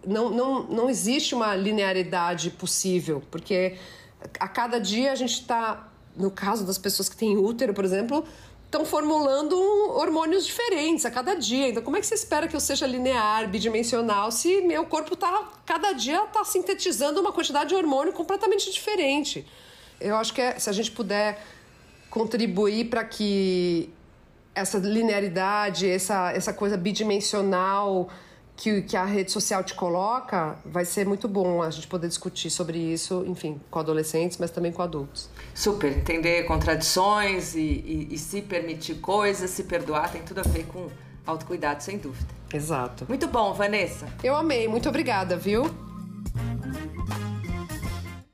não, 0.05 0.29
não, 0.29 0.63
não 0.63 0.89
existe 0.89 1.33
uma 1.35 1.55
linearidade 1.55 2.51
possível, 2.51 3.21
porque 3.31 3.77
a 4.39 4.47
cada 4.47 4.79
dia 4.79 5.11
a 5.11 5.15
gente 5.15 5.33
está, 5.33 5.87
no 6.15 6.31
caso 6.31 6.65
das 6.65 6.77
pessoas 6.77 7.09
que 7.09 7.15
têm 7.15 7.37
útero, 7.37 7.73
por 7.73 7.85
exemplo, 7.85 8.25
estão 8.69 8.85
formulando 8.85 9.59
hormônios 9.95 10.45
diferentes 10.45 11.03
a 11.03 11.09
cada 11.09 11.33
dia. 11.33 11.69
Então, 11.69 11.81
como 11.81 11.97
é 11.97 11.99
que 11.99 12.05
você 12.05 12.13
espera 12.13 12.47
que 12.47 12.55
eu 12.55 12.59
seja 12.59 12.85
linear, 12.85 13.49
bidimensional, 13.49 14.31
se 14.31 14.61
meu 14.61 14.85
corpo 14.85 15.15
tá 15.15 15.49
cada 15.65 15.91
dia 15.93 16.23
está 16.23 16.43
sintetizando 16.43 17.19
uma 17.19 17.31
quantidade 17.31 17.69
de 17.69 17.75
hormônio 17.75 18.13
completamente 18.13 18.71
diferente? 18.71 19.45
Eu 19.99 20.15
acho 20.15 20.33
que 20.35 20.41
é, 20.41 20.59
se 20.59 20.69
a 20.69 20.73
gente 20.73 20.91
puder 20.91 21.43
contribuir 22.11 22.85
para 22.85 23.03
que 23.03 23.89
essa 24.53 24.77
linearidade, 24.77 25.89
essa, 25.89 26.31
essa 26.31 26.53
coisa 26.53 26.77
bidimensional 26.77 28.07
que, 28.59 28.81
que 28.81 28.97
a 28.97 29.05
rede 29.05 29.31
social 29.31 29.63
te 29.63 29.73
coloca, 29.73 30.57
vai 30.65 30.83
ser 30.83 31.07
muito 31.07 31.29
bom 31.29 31.63
a 31.63 31.69
gente 31.69 31.87
poder 31.87 32.09
discutir 32.09 32.49
sobre 32.49 32.77
isso, 32.77 33.23
enfim, 33.25 33.57
com 33.71 33.79
adolescentes, 33.79 34.37
mas 34.37 34.51
também 34.51 34.69
com 34.69 34.81
adultos. 34.81 35.29
Super, 35.55 35.97
entender 35.97 36.43
contradições 36.43 37.55
e, 37.55 37.61
e, 37.61 38.07
e 38.11 38.17
se 38.17 38.41
permitir 38.41 38.95
coisas, 38.95 39.49
se 39.49 39.63
perdoar, 39.63 40.11
tem 40.11 40.21
tudo 40.23 40.39
a 40.39 40.43
ver 40.43 40.65
com 40.65 40.89
autocuidado, 41.25 41.81
sem 41.81 41.97
dúvida. 41.97 42.27
Exato. 42.53 43.05
Muito 43.07 43.29
bom, 43.29 43.53
Vanessa. 43.53 44.09
Eu 44.21 44.35
amei, 44.35 44.67
muito 44.67 44.89
obrigada, 44.89 45.37
viu? 45.37 45.63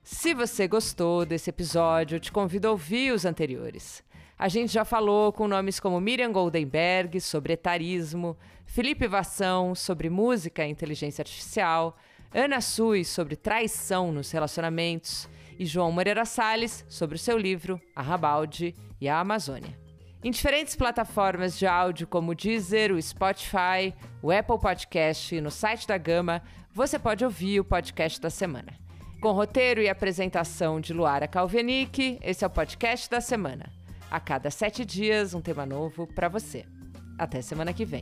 Se 0.03 0.33
você 0.33 0.67
gostou 0.67 1.23
desse 1.23 1.51
episódio, 1.51 2.15
eu 2.15 2.19
te 2.19 2.31
convido 2.31 2.67
a 2.67 2.71
ouvir 2.71 3.11
os 3.11 3.25
anteriores. 3.25 4.03
A 4.37 4.49
gente 4.49 4.71
já 4.73 4.83
falou 4.83 5.31
com 5.31 5.47
nomes 5.47 5.79
como 5.79 5.99
Miriam 6.01 6.29
Goldenberg 6.29 7.21
sobre 7.21 7.53
etarismo, 7.53 8.37
Felipe 8.65 9.07
Vassão 9.07 9.73
sobre 9.73 10.09
música 10.09 10.65
e 10.65 10.69
inteligência 10.69 11.21
artificial, 11.21 11.97
Ana 12.33 12.59
Sui 12.59 13.05
sobre 13.05 13.37
traição 13.37 14.11
nos 14.11 14.29
relacionamentos 14.31 15.29
e 15.57 15.65
João 15.65 15.89
Moreira 15.89 16.25
Salles 16.25 16.83
sobre 16.89 17.15
o 17.15 17.19
seu 17.19 17.37
livro 17.37 17.79
A 17.95 18.01
Rabalde 18.01 18.75
e 18.99 19.07
a 19.07 19.21
Amazônia. 19.21 19.79
Em 20.21 20.31
diferentes 20.31 20.75
plataformas 20.75 21.57
de 21.57 21.65
áudio 21.65 22.05
como 22.05 22.31
o 22.31 22.35
Deezer, 22.35 22.91
o 22.91 23.01
Spotify, 23.01 23.93
o 24.21 24.31
Apple 24.31 24.59
Podcast 24.59 25.33
e 25.33 25.39
no 25.39 25.49
site 25.49 25.87
da 25.87 25.97
Gama, 25.97 26.41
você 26.73 26.99
pode 26.99 27.23
ouvir 27.23 27.61
o 27.61 27.63
podcast 27.63 28.19
da 28.19 28.29
semana. 28.29 28.73
Com 29.21 29.31
roteiro 29.31 29.81
e 29.81 29.87
apresentação 29.87 30.81
de 30.81 30.91
Luara 30.91 31.25
Calvenic, 31.25 32.19
esse 32.21 32.43
é 32.43 32.47
o 32.47 32.49
podcast 32.49 33.09
da 33.09 33.21
semana. 33.21 33.84
A 34.15 34.19
cada 34.21 34.49
sete 34.49 34.85
dias, 34.85 35.33
um 35.33 35.41
tema 35.41 35.65
novo 35.65 36.07
para 36.07 36.29
você. 36.29 36.65
Até 37.19 37.41
semana 37.41 37.73
que 37.73 37.83
vem. 37.83 38.01